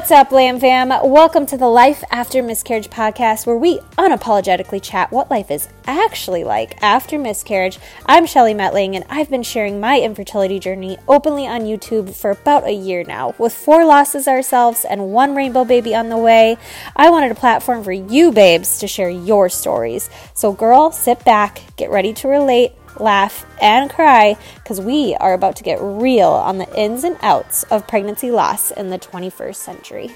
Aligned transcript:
What's 0.00 0.12
up, 0.12 0.32
Lamb 0.32 0.58
Fam? 0.58 0.88
Welcome 0.88 1.44
to 1.44 1.58
the 1.58 1.68
Life 1.68 2.02
After 2.10 2.42
Miscarriage 2.42 2.88
podcast, 2.88 3.46
where 3.46 3.58
we 3.58 3.80
unapologetically 3.98 4.82
chat 4.82 5.12
what 5.12 5.30
life 5.30 5.50
is 5.50 5.68
actually 5.86 6.42
like 6.42 6.82
after 6.82 7.18
miscarriage. 7.18 7.78
I'm 8.06 8.24
Shelly 8.24 8.54
Metling, 8.54 8.96
and 8.96 9.04
I've 9.10 9.28
been 9.28 9.42
sharing 9.42 9.78
my 9.78 10.00
infertility 10.00 10.58
journey 10.58 10.96
openly 11.06 11.46
on 11.46 11.64
YouTube 11.66 12.14
for 12.14 12.30
about 12.30 12.64
a 12.64 12.72
year 12.72 13.04
now. 13.04 13.34
With 13.36 13.52
four 13.52 13.84
losses 13.84 14.26
ourselves 14.26 14.86
and 14.86 15.12
one 15.12 15.34
rainbow 15.34 15.66
baby 15.66 15.94
on 15.94 16.08
the 16.08 16.16
way, 16.16 16.56
I 16.96 17.10
wanted 17.10 17.30
a 17.30 17.34
platform 17.34 17.84
for 17.84 17.92
you 17.92 18.32
babes 18.32 18.78
to 18.78 18.88
share 18.88 19.10
your 19.10 19.50
stories. 19.50 20.08
So, 20.32 20.50
girl, 20.50 20.92
sit 20.92 21.22
back, 21.26 21.60
get 21.76 21.90
ready 21.90 22.14
to 22.14 22.28
relate 22.28 22.72
laugh, 23.00 23.46
and 23.60 23.90
cry 23.90 24.36
because 24.56 24.80
we 24.80 25.16
are 25.16 25.34
about 25.34 25.56
to 25.56 25.62
get 25.62 25.78
real 25.80 26.28
on 26.28 26.58
the 26.58 26.78
ins 26.78 27.04
and 27.04 27.16
outs 27.22 27.62
of 27.64 27.86
pregnancy 27.88 28.30
loss 28.30 28.70
in 28.70 28.90
the 28.90 28.98
21st 28.98 29.56
century. 29.56 30.10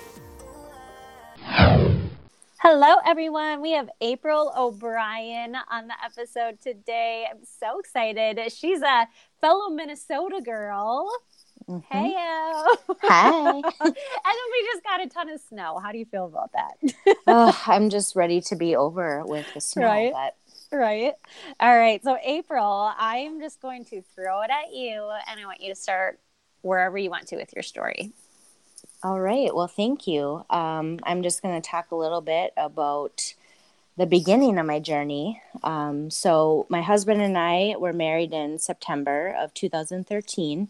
Hello, 2.67 2.97
everyone. 3.05 3.61
We 3.61 3.73
have 3.73 3.91
April 4.01 4.51
O'Brien 4.57 5.55
on 5.71 5.87
the 5.87 5.95
episode 6.03 6.61
today. 6.63 7.27
I'm 7.31 7.45
so 7.45 7.79
excited. 7.79 8.41
She's 8.51 8.81
a 8.81 9.07
fellow 9.41 9.69
Minnesota 9.69 10.41
girl. 10.43 11.11
Mm-hmm. 11.69 11.95
Hey, 11.95 12.15
hi. 13.03 13.51
and 13.51 13.65
then 13.65 13.95
we 14.53 14.69
just 14.73 14.83
got 14.83 15.03
a 15.03 15.09
ton 15.09 15.31
of 15.31 15.41
snow. 15.41 15.79
How 15.79 15.93
do 15.93 15.99
you 15.99 16.05
feel 16.05 16.25
about 16.27 16.53
that? 16.53 17.17
oh, 17.27 17.63
I'm 17.67 17.91
just 17.91 18.17
ready 18.17 18.41
to 18.43 18.57
be 18.57 18.77
over 18.77 19.25
with 19.25 19.47
the 19.55 19.61
snow. 19.61 19.87
Right? 19.87 20.13
But 20.13 20.37
right. 20.77 21.13
All 21.61 21.77
right. 21.77 22.03
So, 22.03 22.17
April, 22.23 22.93
I'm 22.99 23.41
just 23.41 23.61
going 23.61 23.85
to 23.87 24.03
throw 24.15 24.43
it 24.43 24.51
at 24.51 24.75
you, 24.75 25.11
and 25.29 25.41
I 25.41 25.47
want 25.47 25.61
you 25.61 25.71
to 25.71 25.75
start 25.75 26.21
wherever 26.63 26.97
you 26.97 27.11
want 27.11 27.29
to 27.29 27.37
with 27.37 27.53
your 27.55 27.63
story. 27.63 28.13
All 29.03 29.21
right. 29.21 29.55
Well, 29.55 29.69
thank 29.69 30.07
you. 30.07 30.45
Um, 30.51 30.99
I'm 31.05 31.23
just 31.23 31.43
going 31.43 31.61
to 31.61 31.69
talk 31.69 31.91
a 31.91 31.97
little 31.97 32.21
bit 32.21 32.53
about 32.57 33.35
the 33.97 34.07
beginning 34.07 34.59
of 34.59 34.67
my 34.67 34.81
journey. 34.81 35.43
Um, 35.63 36.11
so, 36.11 36.67
my 36.69 36.83
husband 36.83 37.21
and 37.21 37.37
I 37.37 37.75
were 37.79 37.93
married 37.93 38.33
in 38.33 38.59
September 38.59 39.35
of 39.39 39.55
2013. 39.55 40.69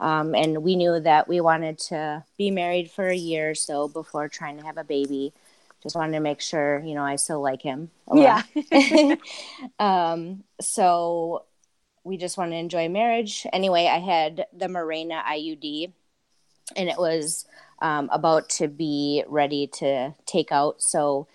Um, 0.00 0.34
and 0.34 0.62
we 0.62 0.76
knew 0.76 1.00
that 1.00 1.26
we 1.26 1.40
wanted 1.40 1.78
to 1.88 2.24
be 2.36 2.50
married 2.50 2.90
for 2.90 3.08
a 3.08 3.16
year 3.16 3.50
or 3.50 3.54
so 3.54 3.88
before 3.88 4.28
trying 4.28 4.58
to 4.58 4.64
have 4.64 4.78
a 4.78 4.84
baby 4.84 5.32
just 5.82 5.96
wanted 5.96 6.12
to 6.12 6.20
make 6.20 6.40
sure 6.40 6.80
you 6.80 6.94
know 6.94 7.02
i 7.02 7.16
still 7.16 7.40
like 7.40 7.62
him 7.62 7.90
yeah. 8.14 8.42
Um 9.78 10.44
so 10.60 11.44
we 12.04 12.16
just 12.16 12.38
want 12.38 12.52
to 12.52 12.56
enjoy 12.56 12.88
marriage. 12.88 13.46
Anyway 13.52 13.86
i 13.86 13.98
had 13.98 14.46
the 14.56 14.66
Mirena 14.66 15.22
iud 15.24 15.92
and 16.76 16.88
it 16.88 16.98
was 16.98 17.46
um, 17.80 18.08
about 18.12 18.48
to 18.50 18.68
be 18.68 19.24
ready 19.28 19.68
to 19.68 20.12
take 20.26 20.50
out. 20.52 20.82
So 20.82 21.28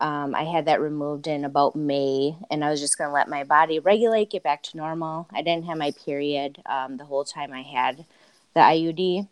um, 0.00 0.34
i 0.34 0.44
had 0.44 0.66
that 0.66 0.80
removed 0.80 1.26
in 1.26 1.44
about 1.44 1.76
may 1.76 2.36
and 2.50 2.64
i 2.64 2.70
was 2.70 2.80
just 2.80 2.96
going 2.96 3.08
to 3.08 3.14
let 3.14 3.28
my 3.28 3.44
body 3.44 3.78
regulate 3.78 4.30
get 4.30 4.42
back 4.42 4.62
to 4.64 4.76
normal. 4.76 5.28
I 5.32 5.42
didn't 5.42 5.66
have 5.66 5.76
my 5.78 5.92
period 5.92 6.62
um, 6.66 6.96
the 6.96 7.04
whole 7.04 7.24
time 7.24 7.52
i 7.52 7.62
had 7.62 8.04
the 8.54 8.60
iud 8.60 9.28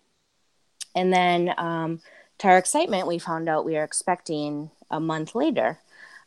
and 0.94 1.12
then 1.12 1.55
um, 1.56 2.00
to 2.39 2.48
our 2.48 2.58
excitement, 2.58 3.06
we 3.06 3.19
found 3.19 3.48
out 3.48 3.64
we 3.64 3.75
were 3.75 3.84
expecting 3.84 4.70
a 4.91 5.00
month 5.00 5.34
later. 5.34 5.78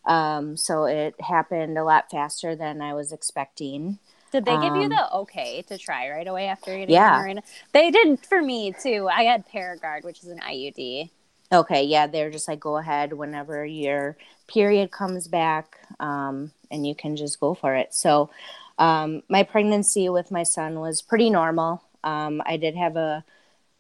Um, 0.06 0.58
so 0.58 0.86
it 0.86 1.20
happened 1.22 1.78
a 1.78 1.84
lot 1.84 2.10
faster 2.10 2.56
than 2.56 2.82
I 2.82 2.94
was 2.94 3.12
expecting. 3.12 4.00
Did 4.32 4.46
they 4.46 4.54
give 4.54 4.74
um, 4.74 4.82
you 4.82 4.90
the 4.90 5.14
okay 5.14 5.62
to 5.64 5.78
try 5.78 6.10
right 6.10 6.28
away 6.28 6.48
after 6.48 6.72
getting 6.72 6.94
yeah. 6.94 7.40
They 7.74 7.92
did 7.92 8.26
for 8.26 8.42
me 8.42 8.74
too. 8.82 9.10
I 9.12 9.24
had 9.24 9.48
Paragard, 9.50 10.04
which 10.04 10.20
is 10.24 10.30
an 10.30 10.40
IUD. 10.40 11.10
Okay, 11.52 11.84
yeah, 11.84 12.08
they're 12.08 12.32
just 12.32 12.48
like 12.48 12.62
go 12.62 12.78
ahead 12.78 13.12
whenever 13.12 13.66
your 13.66 14.16
period 14.48 14.90
comes 14.90 15.28
back, 15.28 15.78
um, 16.00 16.52
and 16.72 16.88
you 16.88 16.96
can 16.96 17.18
just 17.18 17.42
go 17.42 17.54
for 17.54 17.76
it. 17.76 17.94
So, 17.94 18.30
um, 18.78 19.22
my 19.28 19.44
pregnancy 19.44 20.08
with 20.08 20.32
my 20.32 20.44
son 20.44 20.80
was 20.80 21.02
pretty 21.02 21.30
normal. 21.30 21.84
Um, 22.06 22.42
I 22.46 22.56
did 22.56 22.78
have 22.78 22.96
a 22.96 23.26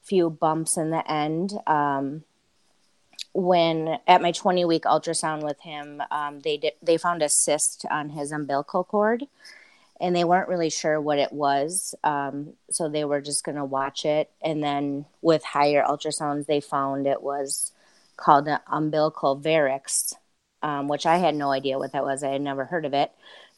few 0.04 0.30
bumps 0.30 0.76
in 0.76 0.90
the 0.90 1.10
end. 1.10 1.54
When 3.34 3.98
at 4.08 4.22
my 4.22 4.32
20 4.32 4.66
week 4.66 4.84
ultrasound 4.84 5.44
with 5.44 5.60
him, 5.62 6.02
um, 6.12 6.40
they 6.42 6.58
did, 6.58 6.74
they 6.82 6.98
found 6.98 7.22
a 7.22 7.30
cyst 7.30 7.86
on 7.90 8.10
his 8.10 8.32
umbilical 8.32 8.84
cord, 8.84 9.24
and 10.00 10.16
they 10.16 10.24
weren't 10.24 10.50
really 10.50 10.70
sure 10.70 11.00
what 11.00 11.18
it 11.18 11.32
was. 11.32 11.96
Um, 12.04 12.54
so 12.70 12.90
they 12.90 13.06
were 13.06 13.22
just 13.22 13.44
going 13.44 13.58
to 13.58 13.66
watch 13.66 14.06
it, 14.06 14.30
and 14.42 14.64
then 14.64 15.06
with 15.22 15.44
higher 15.44 15.84
ultrasounds, 15.84 16.46
they 16.46 16.60
found 16.60 17.08
it 17.08 17.22
was 17.22 17.72
called 18.18 18.48
an 18.48 18.60
umbilical 18.68 19.40
varix, 19.40 20.14
um, 20.62 20.88
which 20.90 21.06
I 21.06 21.18
had 21.18 21.36
no 21.36 21.52
idea 21.52 21.80
what 21.80 21.94
that 21.94 22.04
was. 22.04 22.24
I 22.24 22.32
had 22.32 22.42
never 22.42 22.66
heard 22.66 22.86
of 22.86 22.94
it 22.94 23.12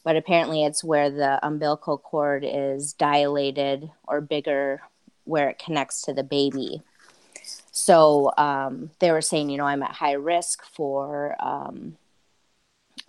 but 0.04 0.16
apparently 0.16 0.64
it's 0.64 0.84
where 0.84 1.10
the 1.10 1.44
umbilical 1.44 1.98
cord 1.98 2.44
is 2.46 2.92
dilated 2.92 3.90
or 4.06 4.20
bigger 4.20 4.82
where 5.24 5.48
it 5.48 5.58
connects 5.58 6.02
to 6.02 6.12
the 6.12 6.22
baby. 6.22 6.82
So 7.76 8.32
um, 8.38 8.90
they 9.00 9.10
were 9.10 9.20
saying, 9.20 9.50
you 9.50 9.58
know, 9.58 9.66
I'm 9.66 9.82
at 9.82 9.90
high 9.90 10.12
risk 10.12 10.64
for 10.64 11.34
um, 11.40 11.96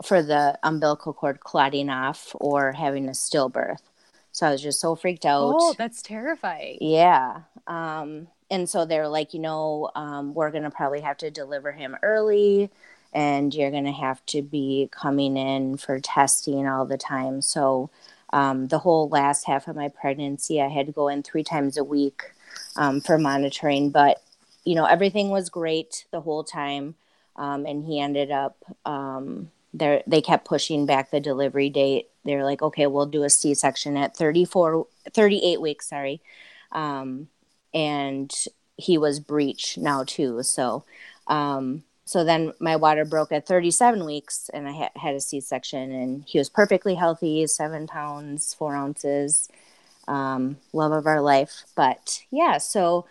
for 0.03 0.23
the 0.23 0.57
umbilical 0.63 1.13
cord 1.13 1.39
clotting 1.39 1.89
off 1.89 2.35
or 2.41 2.71
having 2.71 3.07
a 3.07 3.11
stillbirth. 3.11 3.83
So 4.31 4.47
I 4.47 4.51
was 4.51 4.63
just 4.63 4.81
so 4.81 4.95
freaked 4.95 5.23
out. 5.23 5.53
Oh, 5.55 5.75
that's 5.77 6.01
terrifying. 6.01 6.79
Yeah. 6.81 7.41
Um, 7.67 8.27
and 8.49 8.67
so 8.67 8.85
they're 8.85 9.07
like, 9.07 9.35
you 9.35 9.39
know, 9.39 9.91
um, 9.93 10.33
we're 10.33 10.49
going 10.49 10.63
to 10.63 10.71
probably 10.71 11.01
have 11.01 11.17
to 11.17 11.29
deliver 11.29 11.71
him 11.71 11.95
early 12.01 12.71
and 13.13 13.53
you're 13.53 13.71
going 13.71 13.85
to 13.85 13.91
have 13.91 14.25
to 14.25 14.41
be 14.41 14.89
coming 14.91 15.37
in 15.37 15.77
for 15.77 15.99
testing 15.99 16.67
all 16.67 16.85
the 16.85 16.97
time. 16.97 17.41
So 17.41 17.91
um, 18.33 18.67
the 18.67 18.79
whole 18.79 19.09
last 19.09 19.45
half 19.45 19.67
of 19.67 19.75
my 19.75 19.89
pregnancy, 19.89 20.59
I 20.59 20.69
had 20.69 20.87
to 20.87 20.91
go 20.91 21.07
in 21.07 21.21
three 21.21 21.43
times 21.43 21.77
a 21.77 21.83
week 21.83 22.23
um, 22.75 22.99
for 22.99 23.19
monitoring. 23.19 23.91
But, 23.91 24.21
you 24.65 24.75
know, 24.75 24.85
everything 24.85 25.29
was 25.29 25.49
great 25.49 26.05
the 26.11 26.21
whole 26.21 26.43
time. 26.43 26.95
Um, 27.35 27.65
and 27.65 27.85
he 27.85 27.99
ended 27.99 28.31
up, 28.31 28.57
um, 28.85 29.51
there, 29.73 30.01
they 30.07 30.21
kept 30.21 30.45
pushing 30.45 30.85
back 30.85 31.11
the 31.11 31.19
delivery 31.19 31.69
date. 31.69 32.09
They're 32.23 32.45
like, 32.45 32.61
okay, 32.61 32.87
we'll 32.87 33.05
do 33.05 33.23
a 33.23 33.29
C 33.29 33.53
section 33.53 33.97
at 33.97 34.15
34, 34.15 34.87
38 35.11 35.61
weeks, 35.61 35.89
sorry. 35.89 36.21
Um, 36.71 37.27
and 37.73 38.33
he 38.77 38.97
was 38.97 39.19
breech 39.19 39.77
now 39.77 40.03
too. 40.03 40.43
So, 40.43 40.85
um, 41.27 41.83
so 42.05 42.23
then 42.23 42.53
my 42.59 42.75
water 42.75 43.03
broke 43.03 43.31
at 43.31 43.47
37 43.47 44.05
weeks 44.05 44.49
and 44.53 44.67
I 44.67 44.71
ha- 44.71 44.89
had 44.95 45.15
a 45.15 45.19
C-section 45.19 45.91
and 45.91 46.23
he 46.25 46.37
was 46.37 46.49
perfectly 46.49 46.93
healthy, 46.95 47.45
seven 47.47 47.87
pounds, 47.87 48.53
four 48.53 48.75
ounces, 48.75 49.49
um, 50.07 50.57
love 50.71 50.91
of 50.91 51.07
our 51.07 51.19
life. 51.19 51.63
But 51.75 52.23
yeah, 52.29 52.59
so 52.59 53.07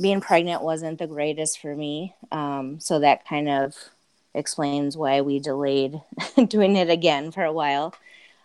being 0.00 0.20
pregnant 0.20 0.62
wasn't 0.62 0.98
the 0.98 1.06
greatest 1.06 1.60
for 1.60 1.74
me. 1.74 2.14
Um, 2.30 2.80
so 2.80 3.00
that 3.00 3.26
kind 3.26 3.48
of 3.48 3.74
explains 4.34 4.96
why 4.96 5.20
we 5.20 5.40
delayed 5.40 6.00
doing 6.48 6.76
it 6.76 6.90
again 6.90 7.30
for 7.32 7.42
a 7.42 7.52
while. 7.52 7.94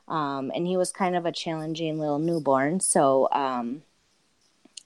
Um, 0.08 0.52
and 0.53 0.68
he 0.68 0.78
was 0.78 0.92
kind 0.92 1.16
of 1.16 1.25
a 1.25 1.31
challenging 1.31 2.00
little 2.00 2.19
newborn. 2.19 2.80
So 2.80 3.30
um, 3.31 3.84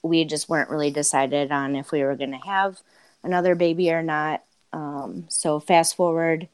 we 0.03 0.25
just 0.25 0.49
weren't 0.49 0.69
really 0.69 0.91
decided 0.91 1.51
on 1.51 1.75
if 1.75 1.91
we 1.91 2.03
were 2.03 2.15
going 2.15 2.31
to 2.31 2.47
have 2.47 2.81
another 3.23 3.55
baby 3.55 3.91
or 3.91 4.03
not. 4.03 4.43
Um, 4.73 5.25
so 5.29 5.59
fast 5.59 5.95
forward 5.95 6.47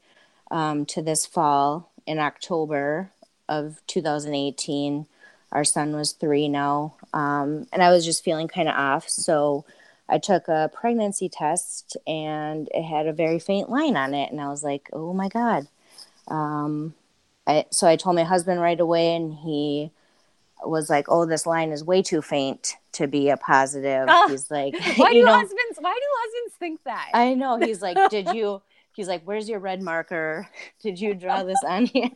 um, 0.50 0.86
to 0.86 1.02
this 1.02 1.26
fall 1.26 1.90
in 2.06 2.18
October 2.18 3.10
of 3.48 3.80
2018, 3.86 5.06
our 5.52 5.64
son 5.64 5.94
was 5.94 6.12
three 6.12 6.48
now, 6.48 6.94
um, 7.12 7.66
and 7.72 7.82
I 7.82 7.90
was 7.90 8.04
just 8.04 8.24
feeling 8.24 8.48
kind 8.48 8.68
of 8.68 8.74
off. 8.74 9.08
So 9.08 9.64
I 10.08 10.18
took 10.18 10.48
a 10.48 10.70
pregnancy 10.72 11.28
test, 11.28 11.96
and 12.06 12.68
it 12.72 12.82
had 12.82 13.06
a 13.06 13.12
very 13.12 13.38
faint 13.38 13.70
line 13.70 13.96
on 13.96 14.14
it, 14.14 14.30
and 14.30 14.40
I 14.40 14.48
was 14.48 14.62
like, 14.62 14.88
"Oh 14.92 15.12
my 15.14 15.28
god!" 15.28 15.66
Um, 16.28 16.94
I, 17.46 17.66
so 17.70 17.86
I 17.86 17.96
told 17.96 18.16
my 18.16 18.24
husband 18.24 18.60
right 18.60 18.78
away, 18.78 19.14
and 19.14 19.32
he 19.32 19.90
was 20.64 20.90
like, 20.90 21.06
"Oh, 21.08 21.24
this 21.26 21.46
line 21.46 21.72
is 21.72 21.84
way 21.84 22.02
too 22.02 22.22
faint 22.22 22.76
to 22.92 23.06
be 23.06 23.30
a 23.30 23.36
positive." 23.36 24.06
Oh, 24.08 24.28
he's 24.28 24.50
like, 24.50 24.74
"Why 24.96 25.12
do 25.12 25.22
know, 25.22 25.32
husbands? 25.32 25.78
Why 25.80 25.94
do 25.94 26.06
husbands 26.20 26.56
think 26.58 26.84
that?" 26.84 27.10
I 27.14 27.34
know. 27.34 27.56
He's 27.58 27.82
like, 27.82 27.98
"Did 28.10 28.28
you?" 28.34 28.60
He's 28.94 29.08
like, 29.08 29.22
"Where's 29.24 29.48
your 29.48 29.58
red 29.58 29.80
marker? 29.82 30.48
Did 30.82 31.00
you 31.00 31.14
draw 31.14 31.42
this 31.44 31.62
on 31.66 31.86
here?" 31.86 32.10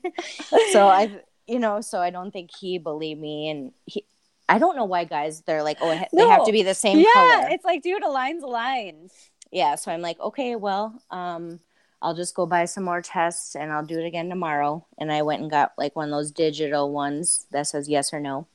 so 0.73 0.89
I, 0.89 1.11
you 1.47 1.59
know, 1.59 1.81
so 1.81 2.01
I 2.01 2.11
don't 2.11 2.31
think 2.31 2.51
he 2.55 2.79
believed 2.79 3.21
me, 3.21 3.49
and 3.49 3.73
he. 3.87 4.05
I 4.49 4.59
don't 4.59 4.77
know 4.77 4.85
why 4.85 5.05
guys 5.05 5.43
they're 5.43 5.63
like, 5.63 5.79
oh, 5.81 5.91
they 5.91 6.07
no. 6.13 6.31
have 6.31 6.45
to 6.47 6.53
be 6.53 6.63
the 6.63 6.75
same 6.75 7.05
color. 7.05 7.27
yeah, 7.27 7.41
color. 7.41 7.49
it's 7.51 7.65
like, 7.65 7.83
dude, 7.83 8.03
a 8.03 8.09
line's 8.09 8.43
a 8.43 8.47
line. 8.47 9.11
Yeah, 9.51 9.75
so 9.75 9.93
I'm 9.93 10.01
like, 10.01 10.19
okay, 10.21 10.57
well, 10.57 11.01
um, 11.11 11.61
I'll 12.01 12.15
just 12.15 12.35
go 12.35 12.47
buy 12.47 12.65
some 12.65 12.85
more 12.85 13.03
tests 13.03 13.57
and 13.57 13.73
I'll 13.73 13.85
do 13.85 13.99
it 13.99 14.07
again 14.07 14.29
tomorrow. 14.29 14.87
And 14.99 15.11
I 15.13 15.23
went 15.23 15.43
and 15.43 15.51
got 15.51 15.73
like 15.77 15.97
one 15.97 16.07
of 16.07 16.11
those 16.11 16.31
digital 16.31 16.93
ones 16.93 17.47
that 17.51 17.67
says 17.67 17.89
yes 17.89 18.13
or 18.13 18.21
no. 18.21 18.47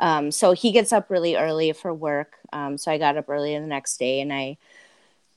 Um, 0.00 0.30
so 0.30 0.52
he 0.52 0.70
gets 0.72 0.92
up 0.92 1.10
really 1.10 1.36
early 1.36 1.72
for 1.72 1.92
work. 1.92 2.36
Um, 2.52 2.78
so 2.78 2.90
I 2.90 2.98
got 2.98 3.16
up 3.16 3.28
early 3.28 3.58
the 3.58 3.66
next 3.66 3.98
day 3.98 4.20
and 4.20 4.32
I 4.32 4.56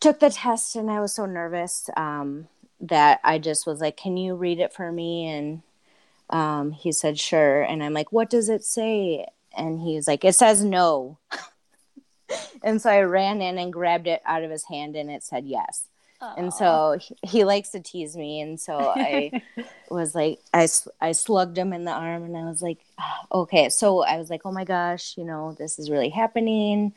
took 0.01 0.19
the 0.19 0.29
test, 0.31 0.75
and 0.75 0.91
I 0.91 0.99
was 0.99 1.13
so 1.13 1.25
nervous 1.25 1.89
um, 1.95 2.49
that 2.81 3.21
I 3.23 3.37
just 3.37 3.65
was 3.65 3.79
like, 3.79 3.95
"Can 3.95 4.17
you 4.17 4.35
read 4.35 4.59
it 4.59 4.73
for 4.73 4.91
me?" 4.91 5.27
And 5.27 5.61
um, 6.31 6.71
he 6.71 6.91
said, 6.91 7.19
"Sure." 7.19 7.61
And 7.61 7.83
I'm 7.83 7.93
like, 7.93 8.11
"What 8.11 8.29
does 8.29 8.49
it 8.49 8.63
say?" 8.63 9.25
And 9.55 9.79
he's 9.81 10.07
like, 10.07 10.23
"It 10.23 10.35
says 10.35 10.63
no." 10.63 11.17
and 12.63 12.81
so 12.81 12.89
I 12.89 13.01
ran 13.01 13.41
in 13.41 13.57
and 13.57 13.73
grabbed 13.73 14.07
it 14.07 14.21
out 14.25 14.43
of 14.43 14.51
his 14.51 14.65
hand, 14.65 14.95
and 14.95 15.09
it 15.11 15.23
said 15.23 15.45
yes. 15.45 15.83
Aww. 16.21 16.37
And 16.37 16.53
so 16.53 16.97
he, 16.99 17.15
he, 17.23 17.43
likes 17.43 17.69
to 17.69 17.79
tease 17.79 18.15
me, 18.15 18.41
and 18.41 18.59
so 18.59 18.77
I 18.77 19.41
was 19.89 20.13
like, 20.13 20.39
I 20.53 20.67
I 20.99 21.11
slugged 21.13 21.57
him 21.57 21.73
in 21.73 21.85
the 21.85 21.91
arm, 21.91 22.23
and 22.23 22.37
I 22.37 22.45
was 22.45 22.61
like, 22.61 22.79
ah, 22.99 23.25
okay. 23.31 23.69
So 23.69 24.03
I 24.03 24.17
was 24.17 24.29
like, 24.29 24.41
oh 24.45 24.51
my 24.51 24.63
gosh, 24.63 25.17
you 25.17 25.23
know, 25.23 25.55
this 25.57 25.79
is 25.79 25.89
really 25.89 26.09
happening. 26.09 26.93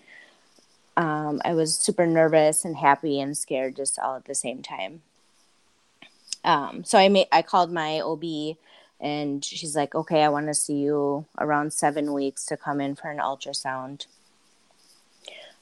Um, 0.96 1.40
I 1.44 1.54
was 1.54 1.76
super 1.76 2.06
nervous 2.06 2.64
and 2.64 2.76
happy 2.76 3.20
and 3.20 3.37
scared 3.37 3.75
just 3.75 3.98
all 3.98 4.16
at 4.16 4.26
the 4.26 4.34
same 4.34 4.62
time. 4.62 5.02
Um, 6.44 6.84
so 6.84 6.98
I 6.98 7.08
made 7.08 7.26
I 7.32 7.42
called 7.42 7.72
my 7.72 8.00
OB, 8.00 8.56
and 9.00 9.44
she's 9.44 9.76
like, 9.76 9.94
okay, 9.94 10.23
I 10.23 10.29
want 10.29 10.46
to 10.46 10.55
see 10.55 10.76
you 10.76 11.26
around 11.38 11.73
seven 11.73 12.12
weeks 12.12 12.46
to 12.46 12.56
come 12.56 12.81
in 12.81 12.94
for 12.94 13.11
an 13.11 13.19
ultrasound. 13.19 14.06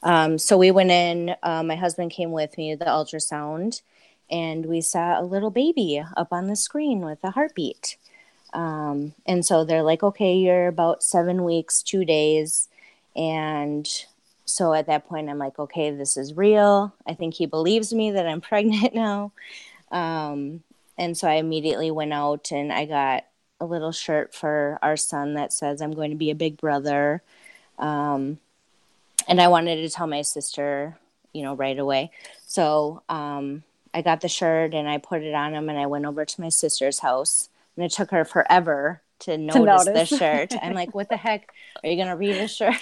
Um, 0.01 0.37
so 0.37 0.57
we 0.57 0.71
went 0.71 0.91
in. 0.91 1.35
Uh, 1.41 1.63
my 1.63 1.75
husband 1.75 2.11
came 2.11 2.31
with 2.31 2.57
me 2.57 2.71
to 2.71 2.77
the 2.77 2.85
ultrasound, 2.85 3.81
and 4.29 4.65
we 4.65 4.81
saw 4.81 5.19
a 5.19 5.23
little 5.23 5.49
baby 5.49 6.03
up 6.17 6.31
on 6.31 6.47
the 6.47 6.55
screen 6.55 7.01
with 7.01 7.19
a 7.23 7.31
heartbeat. 7.31 7.97
Um, 8.53 9.13
and 9.25 9.45
so 9.45 9.63
they're 9.63 9.83
like, 9.83 10.03
okay, 10.03 10.35
you're 10.35 10.67
about 10.67 11.03
seven 11.03 11.43
weeks, 11.43 11.81
two 11.81 12.05
days. 12.05 12.69
And 13.15 13.87
so 14.45 14.73
at 14.73 14.87
that 14.87 15.07
point, 15.07 15.29
I'm 15.29 15.37
like, 15.37 15.57
okay, 15.57 15.91
this 15.91 16.17
is 16.17 16.35
real. 16.35 16.93
I 17.07 17.13
think 17.13 17.33
he 17.33 17.45
believes 17.45 17.93
me 17.93 18.11
that 18.11 18.27
I'm 18.27 18.41
pregnant 18.51 18.93
now. 18.93 19.31
Um, 19.91 20.63
and 20.97 21.17
so 21.17 21.27
I 21.27 21.35
immediately 21.35 21.91
went 21.91 22.13
out 22.13 22.51
and 22.51 22.71
I 22.71 22.85
got 22.85 23.25
a 23.59 23.65
little 23.65 23.91
shirt 23.91 24.33
for 24.33 24.77
our 24.81 24.97
son 24.97 25.35
that 25.35 25.53
says, 25.53 25.81
I'm 25.81 25.93
going 25.93 26.11
to 26.11 26.17
be 26.17 26.31
a 26.31 26.35
big 26.35 26.57
brother. 26.57 27.23
Um, 27.79 28.39
and 29.27 29.41
I 29.41 29.47
wanted 29.47 29.77
to 29.77 29.89
tell 29.89 30.07
my 30.07 30.21
sister, 30.21 30.97
you 31.31 31.43
know, 31.43 31.55
right 31.55 31.77
away. 31.77 32.11
So 32.45 33.01
um, 33.09 33.63
I 33.93 34.01
got 34.01 34.21
the 34.21 34.27
shirt 34.27 34.73
and 34.73 34.87
I 34.87 34.97
put 34.97 35.21
it 35.21 35.33
on 35.33 35.53
him, 35.53 35.69
and 35.69 35.79
I 35.79 35.85
went 35.85 36.05
over 36.05 36.25
to 36.25 36.41
my 36.41 36.49
sister's 36.49 36.99
house. 36.99 37.49
And 37.75 37.85
it 37.85 37.91
took 37.91 38.11
her 38.11 38.25
forever 38.25 39.01
to 39.19 39.37
notice, 39.37 39.85
to 39.85 39.91
notice. 39.91 40.09
the 40.09 40.17
shirt. 40.17 40.53
I'm 40.61 40.73
like, 40.73 40.93
what 40.93 41.09
the 41.09 41.17
heck? 41.17 41.51
Are 41.83 41.89
you 41.89 41.97
gonna 41.97 42.17
read 42.17 42.37
a 42.37 42.47
shirt? 42.47 42.75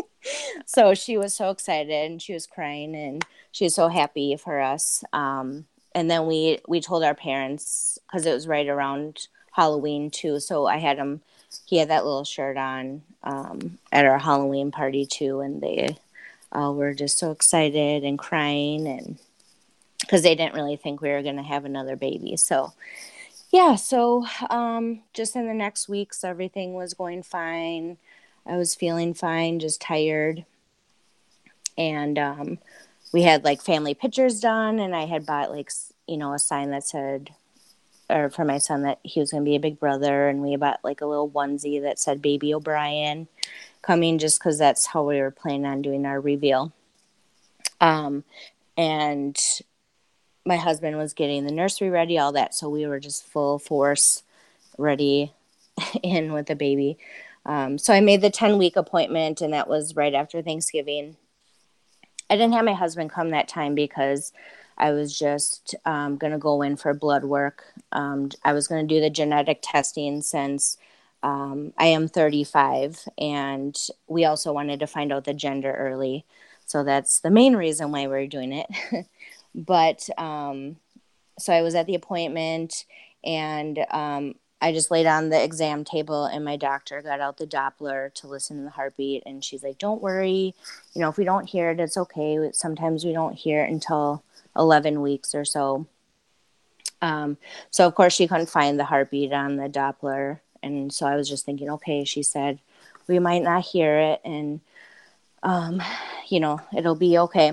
so 0.66 0.94
she 0.94 1.16
was 1.16 1.34
so 1.34 1.50
excited 1.50 1.92
and 1.92 2.20
she 2.20 2.32
was 2.32 2.46
crying 2.46 2.96
and 2.96 3.24
she 3.52 3.64
was 3.64 3.74
so 3.74 3.88
happy 3.88 4.36
for 4.36 4.60
us. 4.60 5.04
Um, 5.12 5.66
and 5.94 6.10
then 6.10 6.26
we 6.26 6.60
we 6.68 6.80
told 6.80 7.02
our 7.02 7.14
parents 7.14 7.98
because 8.06 8.26
it 8.26 8.34
was 8.34 8.48
right 8.48 8.68
around 8.68 9.28
Halloween 9.52 10.10
too. 10.10 10.40
So 10.40 10.66
I 10.66 10.78
had 10.78 10.98
him 10.98 11.20
he 11.66 11.78
had 11.78 11.88
that 11.88 12.04
little 12.04 12.24
shirt 12.24 12.56
on 12.56 13.02
um, 13.22 13.78
at 13.92 14.04
our 14.04 14.18
Halloween 14.18 14.70
party 14.70 15.06
too, 15.06 15.40
and 15.40 15.60
they 15.60 15.96
uh, 16.52 16.72
were 16.72 16.94
just 16.94 17.18
so 17.18 17.30
excited 17.30 18.04
and 18.04 18.18
crying, 18.18 18.86
and 18.86 19.18
because 20.00 20.22
they 20.22 20.34
didn't 20.34 20.54
really 20.54 20.76
think 20.76 21.00
we 21.00 21.10
were 21.10 21.22
going 21.22 21.36
to 21.36 21.42
have 21.42 21.64
another 21.64 21.96
baby. 21.96 22.36
So, 22.36 22.72
yeah, 23.50 23.74
so 23.74 24.26
um, 24.50 25.00
just 25.12 25.36
in 25.36 25.46
the 25.46 25.54
next 25.54 25.88
weeks, 25.88 26.24
everything 26.24 26.74
was 26.74 26.94
going 26.94 27.22
fine. 27.22 27.98
I 28.46 28.56
was 28.56 28.74
feeling 28.74 29.12
fine, 29.12 29.58
just 29.58 29.80
tired, 29.80 30.44
and 31.76 32.18
um, 32.18 32.58
we 33.12 33.22
had 33.22 33.44
like 33.44 33.62
family 33.62 33.94
pictures 33.94 34.40
done, 34.40 34.78
and 34.78 34.94
I 34.94 35.06
had 35.06 35.26
bought 35.26 35.50
like 35.50 35.70
you 36.06 36.16
know 36.16 36.32
a 36.32 36.38
sign 36.38 36.70
that 36.70 36.84
said 36.84 37.30
or 38.10 38.30
for 38.30 38.44
my 38.44 38.58
son 38.58 38.82
that 38.82 38.98
he 39.02 39.20
was 39.20 39.30
going 39.30 39.44
to 39.44 39.48
be 39.48 39.56
a 39.56 39.60
big 39.60 39.78
brother, 39.78 40.28
and 40.28 40.42
we 40.42 40.56
bought 40.56 40.80
like 40.82 41.00
a 41.00 41.06
little 41.06 41.30
onesie 41.30 41.82
that 41.82 41.98
said 41.98 42.22
Baby 42.22 42.54
O'Brien 42.54 43.28
coming, 43.82 44.18
just 44.18 44.38
because 44.38 44.58
that's 44.58 44.86
how 44.86 45.04
we 45.04 45.20
were 45.20 45.30
planning 45.30 45.66
on 45.66 45.82
doing 45.82 46.06
our 46.06 46.20
reveal. 46.20 46.72
Um, 47.80 48.24
and 48.76 49.38
my 50.44 50.56
husband 50.56 50.96
was 50.96 51.12
getting 51.12 51.44
the 51.44 51.52
nursery 51.52 51.90
ready, 51.90 52.18
all 52.18 52.32
that, 52.32 52.54
so 52.54 52.68
we 52.68 52.86
were 52.86 53.00
just 53.00 53.26
full 53.26 53.58
force 53.58 54.22
ready 54.78 55.32
in 56.02 56.32
with 56.32 56.46
the 56.46 56.56
baby. 56.56 56.98
Um, 57.44 57.78
so 57.78 57.92
I 57.92 58.00
made 58.00 58.20
the 58.20 58.30
10 58.30 58.58
week 58.58 58.76
appointment, 58.76 59.40
and 59.40 59.52
that 59.52 59.68
was 59.68 59.96
right 59.96 60.14
after 60.14 60.42
Thanksgiving. 60.42 61.16
I 62.30 62.36
didn't 62.36 62.52
have 62.52 62.64
my 62.64 62.74
husband 62.74 63.10
come 63.10 63.30
that 63.30 63.48
time 63.48 63.74
because 63.74 64.32
I 64.76 64.92
was 64.92 65.18
just 65.18 65.74
um, 65.84 66.16
going 66.16 66.32
to 66.32 66.38
go 66.38 66.62
in 66.62 66.76
for 66.76 66.94
blood 66.94 67.24
work. 67.24 67.64
Um, 67.92 68.30
I 68.44 68.52
was 68.52 68.68
going 68.68 68.86
to 68.86 68.94
do 68.94 69.00
the 69.00 69.10
genetic 69.10 69.60
testing 69.62 70.22
since 70.22 70.78
um, 71.22 71.72
I 71.76 71.86
am 71.86 72.06
35, 72.06 73.08
and 73.18 73.76
we 74.06 74.24
also 74.24 74.52
wanted 74.52 74.80
to 74.80 74.86
find 74.86 75.12
out 75.12 75.24
the 75.24 75.34
gender 75.34 75.72
early. 75.72 76.24
So 76.64 76.84
that's 76.84 77.20
the 77.20 77.30
main 77.30 77.56
reason 77.56 77.90
why 77.90 78.06
we're 78.06 78.28
doing 78.28 78.52
it. 78.52 78.68
but 79.54 80.08
um, 80.16 80.76
so 81.38 81.52
I 81.52 81.62
was 81.62 81.74
at 81.74 81.86
the 81.86 81.96
appointment, 81.96 82.84
and 83.24 83.84
um, 83.90 84.34
I 84.60 84.72
just 84.72 84.90
laid 84.90 85.06
on 85.06 85.28
the 85.28 85.42
exam 85.42 85.84
table, 85.84 86.24
and 86.24 86.44
my 86.44 86.56
doctor 86.56 87.00
got 87.00 87.20
out 87.20 87.36
the 87.36 87.46
Doppler 87.46 88.12
to 88.14 88.26
listen 88.26 88.56
to 88.56 88.64
the 88.64 88.70
heartbeat. 88.70 89.22
And 89.24 89.44
she's 89.44 89.62
like, 89.62 89.78
Don't 89.78 90.02
worry. 90.02 90.54
You 90.94 91.00
know, 91.00 91.08
if 91.08 91.16
we 91.16 91.24
don't 91.24 91.48
hear 91.48 91.70
it, 91.70 91.80
it's 91.80 91.96
okay. 91.96 92.50
Sometimes 92.52 93.04
we 93.04 93.12
don't 93.12 93.34
hear 93.34 93.64
it 93.64 93.70
until 93.70 94.24
11 94.56 95.00
weeks 95.00 95.34
or 95.34 95.44
so. 95.44 95.86
Um, 97.00 97.38
so, 97.70 97.86
of 97.86 97.94
course, 97.94 98.12
she 98.12 98.26
couldn't 98.26 98.50
find 98.50 98.78
the 98.78 98.84
heartbeat 98.84 99.32
on 99.32 99.56
the 99.56 99.68
Doppler. 99.68 100.40
And 100.62 100.92
so 100.92 101.06
I 101.06 101.14
was 101.14 101.28
just 101.28 101.44
thinking, 101.44 101.70
okay, 101.70 102.04
she 102.04 102.24
said, 102.24 102.58
we 103.06 103.20
might 103.20 103.42
not 103.42 103.64
hear 103.64 103.98
it 103.98 104.20
and, 104.24 104.60
um, 105.44 105.80
you 106.28 106.40
know, 106.40 106.60
it'll 106.76 106.96
be 106.96 107.16
okay. 107.18 107.52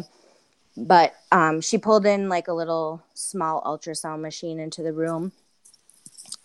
But 0.76 1.16
um, 1.32 1.62
she 1.62 1.78
pulled 1.78 2.06
in 2.06 2.28
like 2.28 2.48
a 2.48 2.54
little 2.54 3.04
small 3.14 3.62
ultrasound 3.62 4.22
machine 4.22 4.60
into 4.60 4.82
the 4.82 4.92
room 4.92 5.32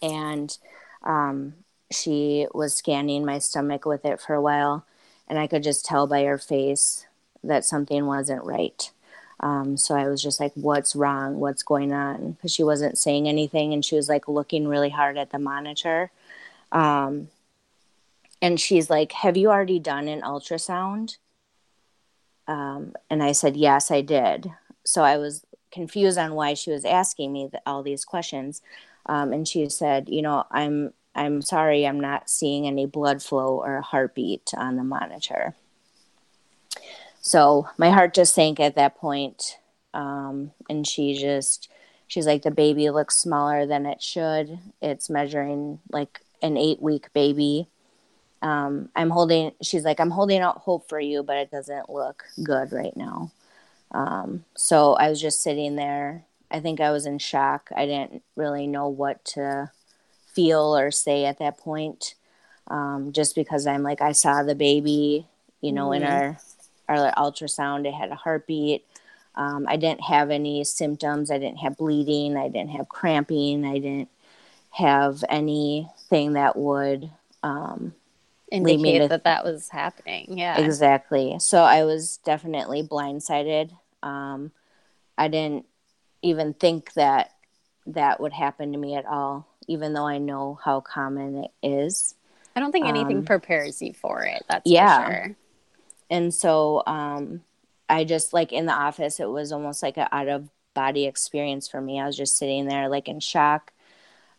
and 0.02 0.56
um, 1.02 1.54
she 1.90 2.46
was 2.52 2.76
scanning 2.76 3.24
my 3.24 3.38
stomach 3.38 3.84
with 3.84 4.04
it 4.04 4.20
for 4.20 4.34
a 4.34 4.42
while. 4.42 4.84
And 5.28 5.38
I 5.38 5.46
could 5.46 5.62
just 5.62 5.84
tell 5.84 6.06
by 6.06 6.24
her 6.24 6.38
face 6.38 7.06
that 7.42 7.64
something 7.64 8.06
wasn't 8.06 8.44
right. 8.44 8.90
Um, 9.40 9.76
so 9.76 9.94
I 9.94 10.06
was 10.08 10.22
just 10.22 10.38
like, 10.38 10.52
what's 10.54 10.94
wrong? 10.94 11.38
What's 11.40 11.62
going 11.62 11.92
on? 11.92 12.32
Because 12.32 12.52
she 12.52 12.62
wasn't 12.62 12.98
saying 12.98 13.26
anything 13.26 13.72
and 13.72 13.84
she 13.84 13.96
was 13.96 14.08
like 14.08 14.28
looking 14.28 14.68
really 14.68 14.90
hard 14.90 15.16
at 15.16 15.30
the 15.30 15.38
monitor. 15.38 16.10
Um, 16.72 17.28
and 18.42 18.60
she's 18.60 18.90
like, 18.90 19.12
Have 19.12 19.36
you 19.36 19.50
already 19.50 19.78
done 19.78 20.08
an 20.08 20.22
ultrasound? 20.22 21.16
Um, 22.46 22.94
and 23.08 23.22
I 23.22 23.32
said, 23.32 23.56
Yes, 23.56 23.90
I 23.90 24.00
did. 24.02 24.52
So 24.84 25.02
I 25.02 25.16
was 25.16 25.44
confused 25.70 26.18
on 26.18 26.34
why 26.34 26.54
she 26.54 26.70
was 26.70 26.84
asking 26.84 27.32
me 27.32 27.48
the, 27.50 27.60
all 27.66 27.82
these 27.82 28.04
questions. 28.04 28.60
Um, 29.10 29.32
and 29.32 29.46
she 29.46 29.68
said, 29.68 30.08
You 30.08 30.22
know, 30.22 30.44
I'm 30.52 30.92
I'm 31.16 31.42
sorry, 31.42 31.86
I'm 31.86 31.98
not 31.98 32.30
seeing 32.30 32.66
any 32.66 32.86
blood 32.86 33.22
flow 33.22 33.60
or 33.60 33.80
heartbeat 33.80 34.52
on 34.56 34.76
the 34.76 34.84
monitor. 34.84 35.56
So 37.20 37.68
my 37.76 37.90
heart 37.90 38.14
just 38.14 38.34
sank 38.34 38.60
at 38.60 38.76
that 38.76 38.96
point. 38.96 39.58
Um, 39.92 40.52
and 40.68 40.86
she 40.86 41.14
just, 41.14 41.68
she's 42.06 42.26
like, 42.26 42.42
the 42.42 42.52
baby 42.52 42.90
looks 42.90 43.16
smaller 43.16 43.66
than 43.66 43.86
it 43.86 44.00
should. 44.00 44.60
It's 44.80 45.10
measuring 45.10 45.80
like 45.90 46.20
an 46.42 46.56
eight 46.56 46.80
week 46.80 47.12
baby. 47.12 47.66
Um, 48.40 48.88
I'm 48.94 49.10
holding, 49.10 49.50
she's 49.60 49.84
like, 49.84 49.98
I'm 49.98 50.12
holding 50.12 50.40
out 50.40 50.58
hope 50.58 50.88
for 50.88 51.00
you, 51.00 51.24
but 51.24 51.36
it 51.36 51.50
doesn't 51.50 51.90
look 51.90 52.24
good 52.42 52.72
right 52.72 52.96
now. 52.96 53.32
Um, 53.90 54.44
so 54.56 54.94
I 54.94 55.10
was 55.10 55.20
just 55.20 55.42
sitting 55.42 55.74
there. 55.74 56.24
I 56.50 56.60
think 56.60 56.80
I 56.80 56.90
was 56.90 57.06
in 57.06 57.18
shock. 57.18 57.70
I 57.76 57.86
didn't 57.86 58.22
really 58.36 58.66
know 58.66 58.88
what 58.88 59.24
to 59.26 59.70
feel 60.32 60.76
or 60.76 60.90
say 60.90 61.24
at 61.24 61.38
that 61.38 61.58
point. 61.58 62.14
Um, 62.68 63.12
just 63.12 63.34
because 63.34 63.66
I'm 63.66 63.82
like, 63.82 64.00
I 64.00 64.12
saw 64.12 64.42
the 64.42 64.54
baby, 64.54 65.26
you 65.60 65.72
know, 65.72 65.88
mm-hmm. 65.88 66.04
in 66.04 66.10
our 66.10 66.38
our 66.88 67.12
ultrasound. 67.12 67.86
it 67.86 67.94
had 67.94 68.10
a 68.10 68.16
heartbeat. 68.16 68.84
Um, 69.36 69.66
I 69.68 69.76
didn't 69.76 70.02
have 70.02 70.30
any 70.30 70.64
symptoms. 70.64 71.30
I 71.30 71.38
didn't 71.38 71.58
have 71.58 71.76
bleeding. 71.76 72.36
I 72.36 72.48
didn't 72.48 72.70
have 72.70 72.88
cramping. 72.88 73.64
I 73.64 73.74
didn't 73.74 74.08
have 74.70 75.24
anything 75.28 76.32
that 76.34 76.56
would 76.56 77.10
um, 77.42 77.94
indicate 78.50 78.98
to, 78.98 79.08
that 79.08 79.24
that 79.24 79.44
was 79.44 79.68
happening. 79.68 80.38
Yeah, 80.38 80.60
exactly. 80.60 81.36
So 81.38 81.62
I 81.62 81.84
was 81.84 82.18
definitely 82.18 82.82
blindsided. 82.82 83.70
Um, 84.02 84.50
I 85.16 85.28
didn't 85.28 85.66
even 86.22 86.54
think 86.54 86.92
that 86.94 87.32
that 87.86 88.20
would 88.20 88.32
happen 88.32 88.72
to 88.72 88.78
me 88.78 88.94
at 88.94 89.06
all, 89.06 89.46
even 89.66 89.94
though 89.94 90.06
I 90.06 90.18
know 90.18 90.58
how 90.62 90.80
common 90.80 91.44
it 91.44 91.50
is. 91.62 92.14
I 92.54 92.60
don't 92.60 92.72
think 92.72 92.86
anything 92.86 93.18
um, 93.18 93.24
prepares 93.24 93.80
you 93.80 93.94
for 93.94 94.22
it. 94.22 94.44
That's 94.48 94.70
yeah. 94.70 95.06
Sure 95.06 95.36
and 96.10 96.34
so 96.34 96.82
um, 96.86 97.42
I 97.88 98.04
just 98.04 98.32
like 98.32 98.52
in 98.52 98.66
the 98.66 98.72
office, 98.72 99.20
it 99.20 99.30
was 99.30 99.52
almost 99.52 99.82
like 99.82 99.96
an 99.96 100.08
out 100.10 100.28
of 100.28 100.48
body 100.74 101.06
experience 101.06 101.68
for 101.68 101.80
me. 101.80 102.00
I 102.00 102.06
was 102.06 102.16
just 102.16 102.36
sitting 102.36 102.66
there 102.66 102.88
like 102.88 103.08
in 103.08 103.20
shock. 103.20 103.72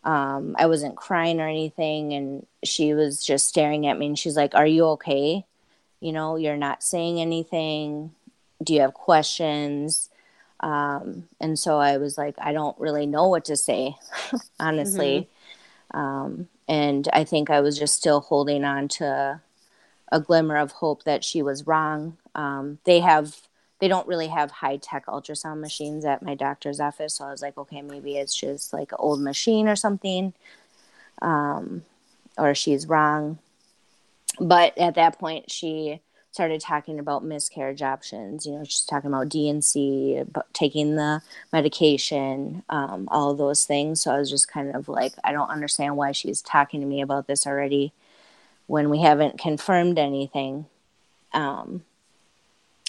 Um, 0.04 0.54
I 0.58 0.66
wasn't 0.66 0.96
crying 0.96 1.40
or 1.40 1.48
anything, 1.48 2.12
and 2.12 2.46
she 2.62 2.92
was 2.92 3.24
just 3.24 3.48
staring 3.48 3.86
at 3.86 3.98
me, 3.98 4.06
and 4.06 4.18
she's 4.18 4.36
like, 4.36 4.54
"Are 4.54 4.66
you 4.66 4.84
okay? 4.88 5.46
You 6.00 6.12
know, 6.12 6.36
you're 6.36 6.56
not 6.56 6.82
saying 6.82 7.20
anything. 7.20 8.12
Do 8.62 8.74
you 8.74 8.80
have 8.82 8.94
questions?" 8.94 10.10
Um, 10.62 11.28
and 11.40 11.58
so 11.58 11.78
I 11.78 11.96
was 11.96 12.16
like, 12.16 12.36
I 12.38 12.52
don't 12.52 12.78
really 12.78 13.06
know 13.06 13.28
what 13.28 13.46
to 13.46 13.56
say, 13.56 13.96
honestly. 14.60 15.28
Mm-hmm. 15.92 15.98
Um, 15.98 16.48
and 16.68 17.08
I 17.12 17.24
think 17.24 17.50
I 17.50 17.60
was 17.60 17.78
just 17.78 17.94
still 17.94 18.20
holding 18.20 18.64
on 18.64 18.88
to 18.88 19.40
a 20.10 20.20
glimmer 20.20 20.56
of 20.56 20.72
hope 20.72 21.04
that 21.04 21.24
she 21.24 21.42
was 21.42 21.66
wrong. 21.66 22.16
Um, 22.34 22.78
they 22.84 23.00
have, 23.00 23.36
they 23.80 23.88
don't 23.88 24.06
really 24.06 24.28
have 24.28 24.50
high 24.50 24.76
tech 24.76 25.06
ultrasound 25.06 25.60
machines 25.60 26.04
at 26.04 26.22
my 26.22 26.34
doctor's 26.34 26.80
office. 26.80 27.14
So 27.14 27.24
I 27.24 27.30
was 27.30 27.42
like, 27.42 27.58
okay, 27.58 27.82
maybe 27.82 28.16
it's 28.16 28.34
just 28.34 28.72
like 28.72 28.92
an 28.92 28.98
old 29.00 29.20
machine 29.20 29.68
or 29.68 29.76
something, 29.76 30.32
um, 31.20 31.82
or 32.38 32.54
she's 32.54 32.86
wrong. 32.86 33.38
But 34.40 34.78
at 34.78 34.94
that 34.94 35.18
point, 35.18 35.50
she 35.50 36.00
started 36.32 36.62
talking 36.62 36.98
about 36.98 37.22
miscarriage 37.22 37.82
options. 37.82 38.46
You 38.46 38.52
know, 38.52 38.64
she's 38.64 38.86
talking 38.86 39.08
about 39.08 39.28
D&C, 39.28 40.16
about 40.16 40.52
taking 40.54 40.96
the 40.96 41.20
medication, 41.52 42.62
um, 42.70 43.06
all 43.10 43.34
those 43.34 43.66
things. 43.66 44.00
So 44.00 44.12
I 44.12 44.18
was 44.18 44.30
just 44.30 44.48
kind 44.48 44.74
of 44.74 44.88
like, 44.88 45.12
I 45.22 45.32
don't 45.32 45.50
understand 45.50 45.98
why 45.98 46.12
she's 46.12 46.40
talking 46.40 46.80
to 46.80 46.86
me 46.86 47.02
about 47.02 47.26
this 47.26 47.46
already 47.46 47.92
when 48.66 48.88
we 48.88 49.02
haven't 49.02 49.38
confirmed 49.38 49.98
anything. 49.98 50.64
Um, 51.34 51.84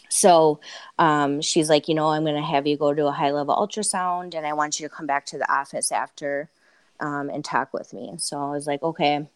so 0.07 0.61
um, 0.97 1.41
she's 1.41 1.69
like, 1.69 1.89
you 1.89 1.95
know, 1.95 2.09
I'm 2.09 2.23
going 2.23 2.35
to 2.35 2.41
have 2.41 2.65
you 2.65 2.77
go 2.77 2.93
to 2.93 3.07
a 3.07 3.11
high 3.11 3.31
level 3.31 3.55
ultrasound 3.55 4.35
and 4.35 4.47
I 4.47 4.53
want 4.53 4.79
you 4.79 4.87
to 4.87 4.95
come 4.95 5.05
back 5.05 5.25
to 5.27 5.37
the 5.37 5.51
office 5.51 5.91
after 5.91 6.49
um, 7.01 7.29
and 7.29 7.43
talk 7.43 7.73
with 7.73 7.91
me. 7.91 8.13
So 8.19 8.39
I 8.39 8.51
was 8.51 8.67
like, 8.67 8.81
okay. 8.81 9.27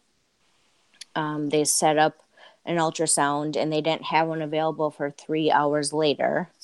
Um, 1.14 1.50
they 1.50 1.66
set 1.66 1.98
up 1.98 2.24
an 2.68 2.78
ultrasound 2.78 3.56
and 3.56 3.72
they 3.72 3.82
didn't 3.82 4.04
have 4.04 4.28
one 4.28 4.42
available 4.42 4.92
for 4.92 5.10
three 5.10 5.50
hours 5.50 5.94
later. 5.94 6.50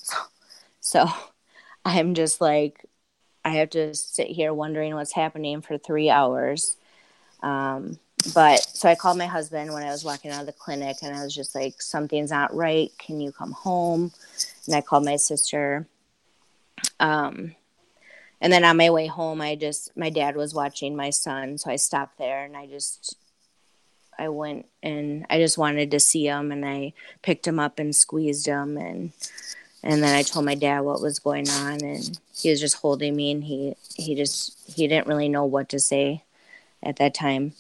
So 0.86 1.08
I'm 1.86 2.14
just 2.14 2.42
like, 2.42 2.86
I 3.46 3.52
have 3.52 3.70
to 3.70 3.96
sit 3.96 4.28
here 4.28 4.54
wondering 4.54 4.94
what's 4.96 5.14
happening 5.14 5.62
for 5.62 5.78
three 5.78 6.10
hours. 6.10 6.76
Um, 7.42 8.00
but 8.34 8.60
so 8.60 8.90
I 8.90 8.96
called 8.96 9.18
my 9.18 9.26
husband 9.26 9.72
when 9.72 9.84
I 9.84 9.92
was 9.92 10.04
walking 10.04 10.32
out 10.32 10.42
of 10.42 10.46
the 10.46 10.52
clinic 10.52 10.98
and 11.02 11.16
I 11.16 11.24
was 11.24 11.34
just 11.34 11.56
like, 11.56 11.82
something's 11.82 12.32
not 12.32 12.54
right. 12.54 12.92
Can 12.98 13.22
you 13.22 13.32
come 13.32 13.54
home? 13.54 14.12
And 14.66 14.76
I 14.76 14.82
called 14.82 15.06
my 15.06 15.16
sister. 15.16 15.88
Um, 17.00 17.56
and 18.42 18.52
then 18.52 18.66
on 18.66 18.76
my 18.76 18.90
way 18.90 19.08
home, 19.08 19.40
I 19.40 19.56
just, 19.56 19.96
my 19.96 20.10
dad 20.10 20.36
was 20.36 20.54
watching 20.54 20.98
my 20.98 21.12
son. 21.12 21.58
So 21.58 21.72
I 21.72 21.78
stopped 21.78 22.18
there 22.18 22.44
and 22.44 22.58
I 22.58 22.68
just 22.68 23.16
I 24.18 24.30
went 24.30 24.68
and 24.82 25.26
I 25.30 25.38
just 25.40 25.58
wanted 25.58 25.92
to 25.92 26.00
see 26.00 26.26
him 26.26 26.52
and 26.52 26.66
I 26.66 26.94
picked 27.22 27.48
him 27.48 27.60
up 27.60 27.80
and 27.80 27.96
squeezed 27.96 28.46
him 28.46 28.78
and 28.78 29.12
and 29.84 30.02
then 30.02 30.16
I 30.16 30.24
told 30.24 30.46
my 30.46 30.56
dad 30.56 30.82
what 30.82 31.02
was 31.02 31.20
going 31.20 31.50
on 31.50 31.84
and 31.84 32.20
he 32.34 32.50
was 32.50 32.60
just 32.60 32.78
holding 32.78 33.16
me 33.16 33.32
and 33.32 33.44
he 33.44 33.76
he 33.96 34.16
just 34.16 34.58
he 34.74 34.88
didn't 34.88 35.08
really 35.08 35.30
know 35.30 35.46
what 35.46 35.70
to 35.70 35.80
say 35.80 36.24
at 36.82 36.98
that 36.98 37.14
time. 37.14 37.54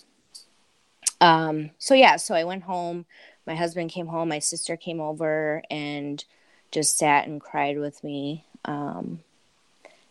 Um 1.19 1.72
so 1.79 1.93
yeah, 1.93 2.15
so 2.15 2.33
I 2.36 2.43
went 2.43 2.63
home. 2.63 3.05
My 3.45 3.55
husband 3.55 3.91
came 3.91 4.07
home, 4.07 4.29
my 4.29 4.39
sister 4.39 4.77
came 4.77 5.01
over 5.01 5.63
and 5.69 6.24
just 6.72 6.98
sat 6.98 7.27
and 7.27 7.41
cried 7.41 7.77
with 7.77 8.03
me. 8.03 8.45
Um 8.65 9.19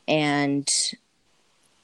and 0.06 0.70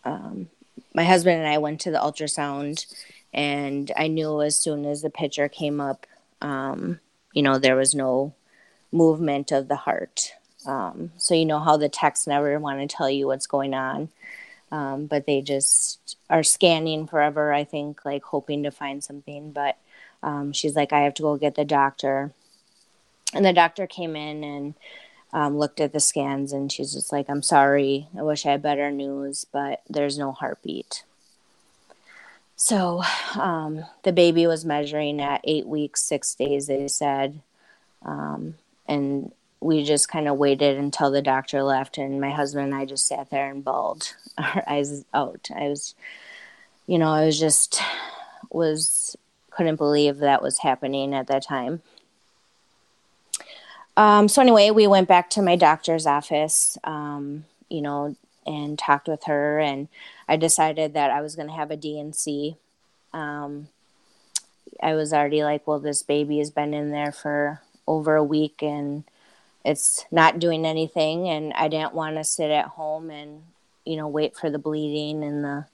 um 0.05 0.49
my 0.95 1.05
husband 1.05 1.39
and 1.39 1.49
I 1.49 1.59
went 1.59 1.81
to 1.83 1.91
the 1.91 1.99
ultrasound 1.99 2.87
and 3.33 3.93
I 3.97 4.09
knew 4.09 4.43
as 4.43 4.61
soon 4.61 4.85
as 4.85 5.03
the 5.03 5.11
picture 5.11 5.49
came 5.49 5.81
up, 5.81 6.07
um, 6.41 7.01
you 7.33 7.43
know, 7.43 7.59
there 7.59 7.77
was 7.77 7.95
no 7.95 8.35
movement 8.91 9.53
of 9.53 9.69
the 9.69 9.77
heart. 9.77 10.33
Um, 10.67 11.13
so 11.17 11.35
you 11.35 11.47
know 11.47 11.61
how 11.61 11.77
the 11.77 11.89
techs 11.89 12.27
never 12.27 12.59
want 12.59 12.81
to 12.81 12.97
tell 12.97 13.09
you 13.09 13.27
what's 13.27 13.47
going 13.47 13.75
on, 13.75 14.09
um, 14.73 15.07
but 15.07 15.27
they 15.27 15.41
just 15.41 16.17
are 16.29 16.43
scanning 16.43 17.07
forever. 17.07 17.53
I 17.53 17.65
think, 17.65 18.05
like 18.05 18.25
hoping 18.25 18.63
to 18.65 18.71
find 18.71 19.03
something. 19.03 19.53
But 19.53 19.77
um, 20.23 20.53
she's 20.53 20.75
like, 20.75 20.93
I 20.93 21.01
have 21.01 21.15
to 21.15 21.23
go 21.23 21.37
get 21.37 21.55
the 21.55 21.65
doctor, 21.65 22.33
and 23.33 23.45
the 23.45 23.53
doctor 23.53 23.87
came 23.87 24.17
in 24.17 24.43
and 24.43 24.75
um, 25.33 25.59
looked 25.59 25.81
at 25.81 25.93
the 25.93 26.01
scans, 26.01 26.53
and 26.53 26.73
she's 26.73 26.93
just 26.93 27.13
like, 27.13 27.27
I'm 27.29 27.43
sorry, 27.43 28.09
I 28.19 28.23
wish 28.23 28.45
I 28.45 28.53
had 28.53 28.63
better 28.63 28.91
news, 28.91 29.47
but 29.53 29.83
there's 29.89 30.19
no 30.19 30.33
heartbeat. 30.33 31.05
So 32.61 33.03
um, 33.37 33.85
the 34.03 34.13
baby 34.13 34.49
was 34.49 34.65
measuring 34.65 35.21
at 35.21 35.41
eight 35.45 35.65
weeks, 35.65 36.03
six 36.03 36.35
days, 36.35 36.67
they 36.67 36.89
said. 36.89 37.41
Um, 38.05 38.57
and 38.89 39.31
we 39.61 39.85
just 39.85 40.09
kind 40.09 40.27
of 40.27 40.39
waited 40.39 40.77
until 40.77 41.13
the 41.13 41.23
doctor 41.23 41.63
left. 41.63 41.99
And 41.99 42.21
my 42.21 42.31
husband 42.31 42.67
and 42.67 42.75
I 42.75 42.85
just 42.85 43.07
sat 43.07 43.31
there 43.31 43.49
and 43.49 43.65
bawled 43.65 44.13
our 44.39 44.65
eyes 44.67 45.05
out. 45.15 45.49
I 45.55 45.69
was, 45.69 45.95
you 46.89 46.99
know, 46.99 47.11
I 47.11 47.27
was 47.27 47.39
just, 47.39 47.81
was, 48.51 49.17
couldn't 49.53 49.77
believe 49.77 50.19
that 50.19 50.43
was 50.43 50.59
happening 50.59 51.15
at 51.15 51.29
that 51.29 51.45
time. 51.45 51.81
Um, 53.97 54.27
so 54.27 54.43
anyway, 54.43 54.71
we 54.71 54.89
went 54.89 55.07
back 55.07 55.31
to 55.31 55.43
my 55.43 55.55
doctor's 55.55 56.07
office, 56.07 56.77
um, 56.83 57.45
you 57.69 57.83
know, 57.83 58.17
and 58.47 58.79
talked 58.79 59.09
with 59.09 59.25
her 59.25 59.59
and 59.59 59.89
I 60.29 60.37
decided 60.37 60.95
that 60.95 61.11
I 61.11 61.21
was 61.21 61.37
going 61.37 61.49
to 61.49 61.55
have 61.55 61.71
a 61.71 61.77
D&C. 61.77 62.57
Um, 63.13 63.69
I 64.83 64.95
was 64.95 65.13
already 65.13 65.43
like, 65.43 65.67
well, 65.67 65.79
this 65.79 66.03
baby 66.03 66.39
has 66.39 66.51
been 66.51 66.75
in 66.75 66.91
there 66.91 67.13
for 67.13 67.63
over 67.87 68.17
a 68.17 68.25
week 68.25 68.63
and 68.63 69.05
it's 69.65 70.05
not 70.11 70.39
doing 70.39 70.67
anything. 70.67 71.29
And 71.29 71.53
I 71.55 71.69
didn't 71.69 71.95
want 71.95 72.17
to 72.17 72.25
sit 72.25 72.51
at 72.51 72.67
home 72.67 73.11
and, 73.11 73.43
you 73.85 73.97
know, 73.97 74.09
wait 74.09 74.37
for 74.37 74.51
the 74.51 74.59
bleeding 74.59 75.25
and 75.25 75.43
the 75.43 75.67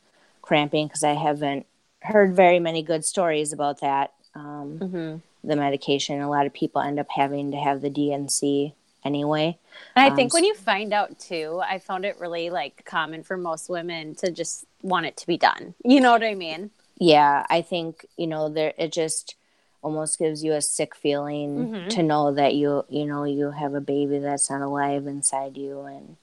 cramping 0.43 0.87
because 0.87 1.05
I 1.05 1.15
haven't 1.15 1.67
heard 2.03 2.37
very 2.37 2.61
many 2.61 2.83
good 2.83 3.05
stories 3.05 3.53
about 3.53 3.81
that. 3.81 4.13
Um, 4.35 4.79
mm-hmm. 4.81 5.49
The 5.49 5.57
medication, 5.57 6.21
a 6.21 6.31
lot 6.31 6.47
of 6.47 6.53
people 6.53 6.81
end 6.81 6.99
up 6.99 7.09
having 7.15 7.51
to 7.51 7.59
have 7.59 7.83
the 7.83 7.91
D&C 7.91 8.75
anyway. 9.05 9.59
And 9.95 10.05
I 10.05 10.09
um, 10.09 10.17
think 10.17 10.33
when 10.33 10.45
you 10.45 10.55
find 10.55 10.93
out 10.93 11.19
too, 11.19 11.61
I 11.65 11.79
found 11.79 12.05
it 12.05 12.19
really 12.19 12.51
like 12.51 12.85
common 12.85 13.23
for 13.23 13.37
most 13.37 13.69
women 13.69 14.15
to 14.17 14.31
just 14.31 14.65
want 14.83 15.07
it 15.07 15.17
to 15.19 15.27
be 15.27 15.37
done. 15.37 15.75
You 15.85 16.01
know 16.01 16.13
what 16.13 16.25
I 16.25 16.35
mean? 16.35 16.71
Yeah, 16.99 17.45
I 17.51 17.63
think, 17.63 18.07
you 18.17 18.27
know, 18.27 18.49
there 18.49 18.73
it 18.79 18.93
just 18.93 19.37
almost 19.83 20.19
gives 20.19 20.43
you 20.43 20.55
a 20.55 20.63
sick 20.63 20.95
feeling 20.95 21.57
mm-hmm. 21.57 21.89
to 21.89 22.03
know 22.03 22.33
that 22.33 22.55
you, 22.55 22.85
you 22.89 23.05
know, 23.05 23.25
you 23.25 23.51
have 23.51 23.75
a 23.75 23.81
baby 23.81 24.19
that's 24.19 24.51
not 24.51 24.63
alive 24.63 25.07
inside 25.07 25.57
you 25.57 25.81
and 25.83 26.17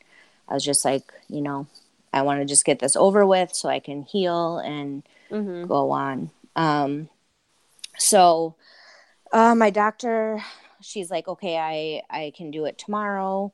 I 0.47 0.55
was 0.55 0.65
just 0.65 0.83
like, 0.83 1.13
you 1.29 1.41
know, 1.41 1.67
I 2.11 2.23
want 2.23 2.41
to 2.41 2.45
just 2.45 2.65
get 2.65 2.79
this 2.79 2.95
over 2.95 3.25
with 3.25 3.53
so 3.53 3.69
I 3.69 3.79
can 3.79 4.03
heal 4.03 4.57
and 4.57 5.03
mm-hmm. 5.29 5.67
go 5.67 5.91
on. 5.91 6.31
Um 6.55 7.09
so 7.97 8.55
uh, 9.31 9.55
my 9.55 9.69
doctor 9.69 10.43
she's 10.81 11.09
like, 11.11 11.27
okay, 11.27 11.57
I 11.57 12.01
I 12.09 12.33
can 12.35 12.51
do 12.51 12.65
it 12.65 12.77
tomorrow. 12.77 13.53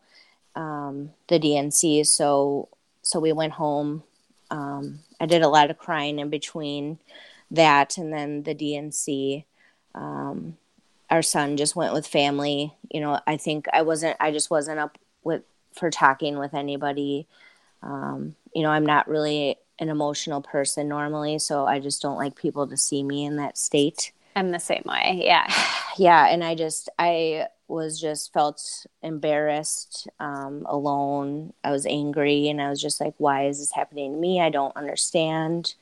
Um, 0.55 1.11
the 1.27 1.39
D&C. 1.39 2.03
So 2.03 2.69
so 3.01 3.19
we 3.19 3.31
went 3.31 3.53
home. 3.53 4.03
Um, 4.49 4.99
I 5.19 5.25
did 5.25 5.41
a 5.41 5.49
lot 5.49 5.69
of 5.69 5.77
crying 5.77 6.19
in 6.19 6.29
between 6.29 6.99
that 7.51 7.97
and 7.97 8.11
then 8.11 8.43
the 8.43 8.53
D&C. 8.53 9.45
Um, 9.95 10.57
our 11.09 11.21
son 11.21 11.57
just 11.57 11.75
went 11.75 11.93
with 11.93 12.05
family. 12.05 12.73
You 12.91 13.01
know, 13.01 13.19
I 13.25 13.37
think 13.37 13.67
I 13.71 13.81
wasn't. 13.81 14.17
I 14.19 14.31
just 14.31 14.49
wasn't 14.49 14.79
up 14.79 14.97
with 15.23 15.43
for 15.73 15.89
talking 15.89 16.37
with 16.37 16.53
anybody. 16.53 17.27
Um, 17.81 18.35
you 18.53 18.63
know, 18.63 18.71
I'm 18.71 18.85
not 18.85 19.07
really 19.07 19.57
an 19.79 19.89
emotional 19.89 20.41
person 20.41 20.87
normally, 20.87 21.39
so 21.39 21.65
I 21.65 21.79
just 21.79 22.01
don't 22.01 22.17
like 22.17 22.35
people 22.35 22.67
to 22.67 22.77
see 22.77 23.03
me 23.03 23.25
in 23.25 23.37
that 23.37 23.57
state. 23.57 24.11
I'm 24.37 24.51
the 24.51 24.59
same 24.59 24.83
way. 24.85 25.21
Yeah. 25.23 25.51
yeah. 25.97 26.27
And 26.27 26.43
I 26.43 26.55
just, 26.55 26.89
I 26.99 27.47
was 27.67 27.99
just 27.99 28.31
felt 28.31 28.85
embarrassed, 29.01 30.07
um, 30.19 30.65
alone. 30.69 31.53
I 31.63 31.71
was 31.71 31.85
angry 31.85 32.47
and 32.47 32.61
I 32.61 32.69
was 32.69 32.81
just 32.81 33.01
like, 33.01 33.15
why 33.17 33.47
is 33.47 33.59
this 33.59 33.71
happening 33.71 34.13
to 34.13 34.17
me? 34.17 34.39
I 34.39 34.49
don't 34.49 34.75
understand. 34.77 35.73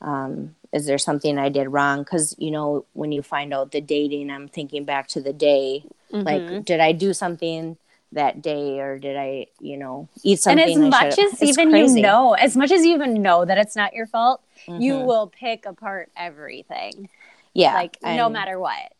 Um, 0.00 0.56
is 0.72 0.86
there 0.86 0.98
something 0.98 1.38
I 1.38 1.50
did 1.50 1.68
wrong? 1.68 2.02
Because, 2.02 2.34
you 2.38 2.50
know, 2.50 2.86
when 2.94 3.12
you 3.12 3.22
find 3.22 3.52
out 3.52 3.70
the 3.70 3.80
dating, 3.80 4.30
I'm 4.30 4.48
thinking 4.48 4.84
back 4.84 5.08
to 5.08 5.20
the 5.20 5.32
day. 5.32 5.84
Mm-hmm. 6.10 6.26
Like, 6.26 6.64
did 6.64 6.80
I 6.80 6.92
do 6.92 7.12
something 7.12 7.76
that 8.12 8.42
day 8.42 8.80
or 8.80 8.98
did 8.98 9.16
I, 9.16 9.46
you 9.60 9.76
know, 9.76 10.08
eat 10.22 10.40
something? 10.40 10.64
And 10.64 10.84
as 10.84 10.90
much 10.90 11.18
as 11.18 11.42
even 11.42 11.70
crazy. 11.70 11.96
you 11.96 12.02
know, 12.02 12.32
as 12.32 12.56
much 12.56 12.72
as 12.72 12.84
you 12.84 12.94
even 12.94 13.22
know 13.22 13.44
that 13.44 13.58
it's 13.58 13.76
not 13.76 13.92
your 13.92 14.06
fault, 14.06 14.42
mm-hmm. 14.66 14.80
you 14.80 14.98
will 14.98 15.28
pick 15.28 15.66
apart 15.66 16.10
everything 16.16 17.08
yeah 17.54 17.74
like 17.74 17.96
no 18.02 18.28
matter 18.28 18.58
what 18.58 18.92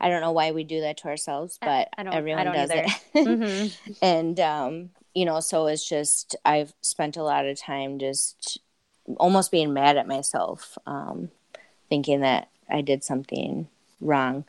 I 0.00 0.08
don't 0.08 0.20
know 0.20 0.32
why 0.32 0.52
we 0.52 0.64
do 0.64 0.80
that 0.82 0.98
to 0.98 1.08
ourselves, 1.08 1.58
but 1.60 1.88
I 1.96 2.04
don't, 2.04 2.14
everyone 2.14 2.46
I 2.46 2.52
does 2.52 2.70
either. 2.70 2.84
it. 2.86 3.00
Mhm. 3.26 3.96
and 4.00 4.38
um, 4.40 4.90
you 5.14 5.24
know, 5.24 5.40
so 5.40 5.66
it's 5.66 5.86
just 5.86 6.36
I've 6.44 6.72
spent 6.82 7.16
a 7.16 7.22
lot 7.22 7.46
of 7.46 7.58
time 7.58 7.98
just 7.98 8.58
almost 9.16 9.50
being 9.50 9.72
mad 9.72 9.96
at 9.96 10.06
myself, 10.06 10.78
um, 10.86 11.30
thinking 11.88 12.20
that 12.20 12.48
I 12.70 12.80
did 12.82 13.02
something 13.02 13.66
wrong. 14.00 14.44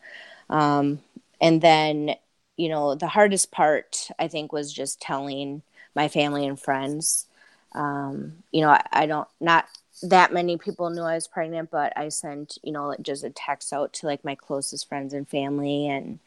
Um, 0.49 0.99
and 1.41 1.61
then, 1.61 2.15
you 2.57 2.69
know, 2.69 2.93
the 2.93 3.07
hardest 3.07 3.51
part 3.51 4.09
I 4.19 4.27
think 4.27 4.51
was 4.53 4.71
just 4.71 5.01
telling 5.01 5.63
my 5.95 6.07
family 6.09 6.45
and 6.45 6.59
friends. 6.59 7.25
Um, 7.73 8.43
you 8.51 8.61
know, 8.61 8.69
I, 8.69 8.83
I 8.91 9.05
don't 9.07 9.27
not 9.39 9.65
that 10.01 10.33
many 10.33 10.57
people 10.57 10.89
knew 10.89 11.01
I 11.03 11.15
was 11.15 11.27
pregnant, 11.27 11.71
but 11.71 11.93
I 11.97 12.09
sent, 12.09 12.57
you 12.63 12.71
know, 12.71 12.87
like 12.87 13.01
just 13.01 13.23
a 13.23 13.29
text 13.29 13.73
out 13.73 13.93
to 13.93 14.07
like 14.07 14.23
my 14.23 14.35
closest 14.35 14.87
friends 14.87 15.13
and 15.13 15.27
family 15.27 15.87
and 15.87 16.19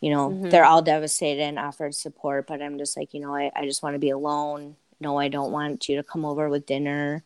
you 0.00 0.10
know, 0.10 0.30
Mhm. 0.30 0.50
they're 0.50 0.64
all 0.64 0.82
devastated 0.82 1.42
and 1.42 1.58
offered 1.58 1.94
support, 1.94 2.46
but 2.46 2.62
I'm 2.62 2.78
just 2.78 2.96
like, 2.96 3.14
you 3.14 3.20
know, 3.20 3.34
I, 3.34 3.50
I 3.56 3.64
just 3.66 3.82
want 3.82 3.94
to 3.94 3.98
be 3.98 4.10
alone. 4.10 4.76
No, 5.00 5.18
I 5.18 5.28
don't 5.28 5.52
want 5.52 5.88
you 5.88 5.96
to 5.96 6.02
come 6.02 6.24
over 6.24 6.48
with 6.48 6.66
dinner, 6.66 7.22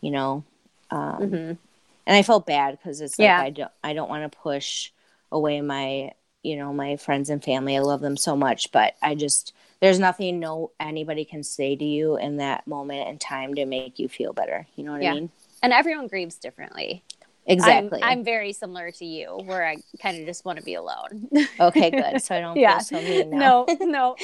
you 0.00 0.10
know. 0.10 0.44
Um, 0.90 1.22
Mhm. 1.32 1.58
and 2.06 2.16
I 2.16 2.22
felt 2.22 2.46
bad 2.46 2.78
because 2.78 3.00
it's 3.00 3.18
like 3.18 3.26
Yeah. 3.26 3.40
I 3.40 3.50
don't 3.50 3.72
I 3.84 3.92
don't 3.92 4.08
want 4.08 4.30
to 4.30 4.38
push 4.38 4.90
away 5.32 5.60
my 5.60 6.12
you 6.42 6.56
know 6.56 6.72
my 6.72 6.96
friends 6.96 7.30
and 7.30 7.42
family. 7.42 7.76
I 7.76 7.80
love 7.80 8.00
them 8.00 8.16
so 8.16 8.36
much, 8.36 8.72
but 8.72 8.94
I 9.02 9.14
just 9.14 9.52
there's 9.80 9.98
nothing 9.98 10.38
no 10.40 10.72
anybody 10.78 11.24
can 11.24 11.42
say 11.42 11.74
to 11.76 11.84
you 11.84 12.16
in 12.16 12.36
that 12.36 12.66
moment 12.66 13.08
in 13.08 13.18
time 13.18 13.54
to 13.54 13.64
make 13.66 13.98
you 13.98 14.08
feel 14.08 14.32
better. 14.32 14.66
You 14.76 14.84
know 14.84 14.92
what 14.92 15.02
Yeah. 15.02 15.12
I 15.12 15.14
mean? 15.14 15.30
And 15.62 15.72
everyone 15.72 16.06
grieves 16.06 16.36
differently. 16.36 17.02
Exactly. 17.46 18.00
I'm, 18.02 18.18
I'm 18.18 18.24
very 18.24 18.52
similar 18.52 18.90
to 18.92 19.04
you, 19.04 19.38
where 19.44 19.66
I 19.66 19.78
kind 20.00 20.18
of 20.20 20.26
just 20.26 20.44
want 20.44 20.58
to 20.58 20.64
be 20.64 20.74
alone. 20.74 21.28
okay, 21.60 21.90
good. 21.90 22.20
So 22.22 22.36
I 22.36 22.40
don't 22.40 22.56
Yeah. 22.56 22.78
feel 22.78 23.00
so 23.00 23.02
mean 23.02 23.30
now. 23.30 23.66
no, 23.68 23.76
no. 23.80 24.16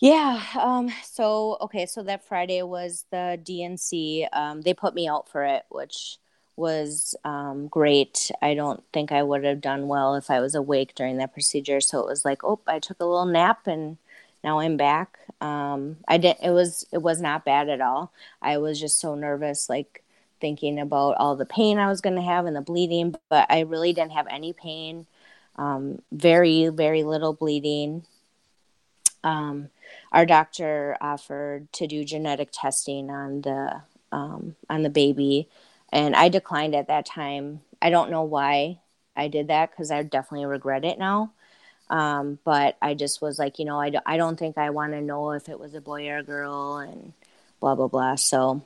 Yeah. 0.00 0.42
Um, 0.58 0.90
so 1.04 1.58
okay, 1.62 1.86
so 1.86 2.02
that 2.04 2.24
Friday 2.26 2.62
was 2.62 3.04
the 3.10 3.38
DNC. 3.42 4.26
Um, 4.32 4.62
they 4.62 4.74
put 4.74 4.94
me 4.94 5.08
out 5.08 5.28
for 5.28 5.44
it, 5.44 5.64
which 5.68 6.16
was 6.56 7.14
um, 7.24 7.68
great. 7.68 8.30
I 8.42 8.54
don't 8.54 8.82
think 8.92 9.12
I 9.12 9.22
would 9.22 9.44
have 9.44 9.60
done 9.60 9.88
well 9.88 10.14
if 10.14 10.30
I 10.30 10.40
was 10.40 10.54
awake 10.54 10.94
during 10.94 11.16
that 11.18 11.32
procedure. 11.32 11.80
So 11.80 12.00
it 12.00 12.06
was 12.06 12.24
like, 12.24 12.44
oh, 12.44 12.60
I 12.66 12.78
took 12.78 13.00
a 13.00 13.04
little 13.04 13.26
nap 13.26 13.66
and 13.66 13.98
now 14.44 14.58
I'm 14.60 14.76
back. 14.76 15.18
Um, 15.40 15.96
I 16.08 16.18
did. 16.18 16.36
It 16.42 16.50
was 16.50 16.86
it 16.92 17.02
was 17.02 17.20
not 17.20 17.44
bad 17.44 17.68
at 17.68 17.80
all. 17.80 18.12
I 18.42 18.58
was 18.58 18.80
just 18.80 19.00
so 19.00 19.14
nervous, 19.14 19.68
like 19.68 20.02
thinking 20.40 20.78
about 20.78 21.16
all 21.18 21.36
the 21.36 21.46
pain 21.46 21.78
I 21.78 21.88
was 21.88 22.00
going 22.00 22.16
to 22.16 22.22
have 22.22 22.46
and 22.46 22.56
the 22.56 22.62
bleeding, 22.62 23.12
but 23.12 23.28
I 23.32 23.60
really 23.60 23.76
didn't 23.76 23.98
have 23.98 24.10
any 24.12 24.52
pain. 24.52 24.90
Um, 25.42 26.00
very 26.12 26.68
very 26.68 27.02
little 27.02 27.32
bleeding. 27.34 28.04
Um, 29.22 29.68
our 30.12 30.24
doctor 30.26 30.96
offered 31.00 31.72
to 31.74 31.86
do 31.86 32.04
genetic 32.04 32.50
testing 32.52 33.10
on 33.10 33.42
the 33.42 33.82
um, 34.12 34.56
on 34.68 34.82
the 34.82 34.90
baby, 34.90 35.48
and 35.92 36.16
I 36.16 36.28
declined 36.28 36.74
at 36.74 36.88
that 36.88 37.06
time. 37.06 37.60
I 37.82 37.90
don't 37.90 38.10
know 38.10 38.22
why 38.22 38.80
I 39.16 39.28
did 39.28 39.48
that 39.48 39.70
because 39.70 39.90
I 39.90 40.02
definitely 40.02 40.46
regret 40.46 40.84
it 40.84 40.98
now. 40.98 41.32
Um, 41.90 42.38
but 42.44 42.76
I 42.80 42.94
just 42.94 43.20
was 43.20 43.38
like, 43.38 43.58
you 43.58 43.64
know, 43.66 43.78
I, 43.80 43.92
I 44.06 44.16
don't 44.16 44.38
think 44.38 44.56
I 44.56 44.70
want 44.70 44.92
to 44.92 45.02
know 45.02 45.32
if 45.32 45.48
it 45.48 45.58
was 45.58 45.74
a 45.74 45.80
boy 45.80 46.08
or 46.08 46.18
a 46.18 46.22
girl, 46.22 46.76
and 46.76 47.12
blah 47.58 47.74
blah 47.74 47.88
blah. 47.88 48.14
So 48.14 48.62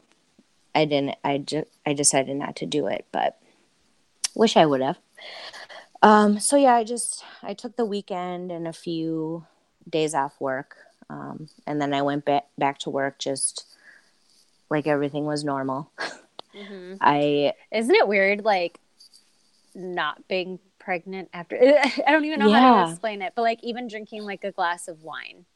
I 0.74 0.84
didn't. 0.84 1.16
I 1.24 1.38
just 1.38 1.66
I 1.86 1.94
decided 1.94 2.36
not 2.36 2.56
to 2.56 2.66
do 2.66 2.86
it, 2.86 3.06
but 3.10 3.40
wish 4.34 4.56
I 4.56 4.66
would 4.66 4.82
have. 4.82 4.98
Um, 6.02 6.38
so 6.38 6.56
yeah, 6.56 6.74
I 6.74 6.84
just 6.84 7.24
I 7.42 7.54
took 7.54 7.76
the 7.76 7.86
weekend 7.86 8.52
and 8.52 8.68
a 8.68 8.72
few 8.74 9.46
days 9.88 10.14
off 10.14 10.38
work, 10.38 10.76
um, 11.08 11.48
and 11.66 11.80
then 11.80 11.94
I 11.94 12.02
went 12.02 12.26
back 12.26 12.44
back 12.58 12.78
to 12.80 12.90
work 12.90 13.18
just 13.18 13.64
like 14.70 14.86
everything 14.86 15.24
was 15.24 15.44
normal. 15.44 15.90
Mhm. 16.54 16.98
I 17.00 17.52
Isn't 17.72 17.96
it 17.96 18.06
weird, 18.06 18.44
like 18.44 18.78
not 19.74 20.28
being 20.28 20.60
pregnant 20.84 21.28
after? 21.32 21.56
I 22.06 22.12
don't 22.12 22.24
even 22.24 22.38
know 22.38 22.50
how 22.50 22.60
to 22.60 22.90
explain 22.90 23.22
it, 23.22 23.32
but 23.34 23.42
like 23.42 23.60
even 23.62 23.88
drinking 23.88 24.24
like 24.24 24.44
a 24.44 24.52
glass 24.52 24.88
of 24.88 25.02
wine. 25.02 25.46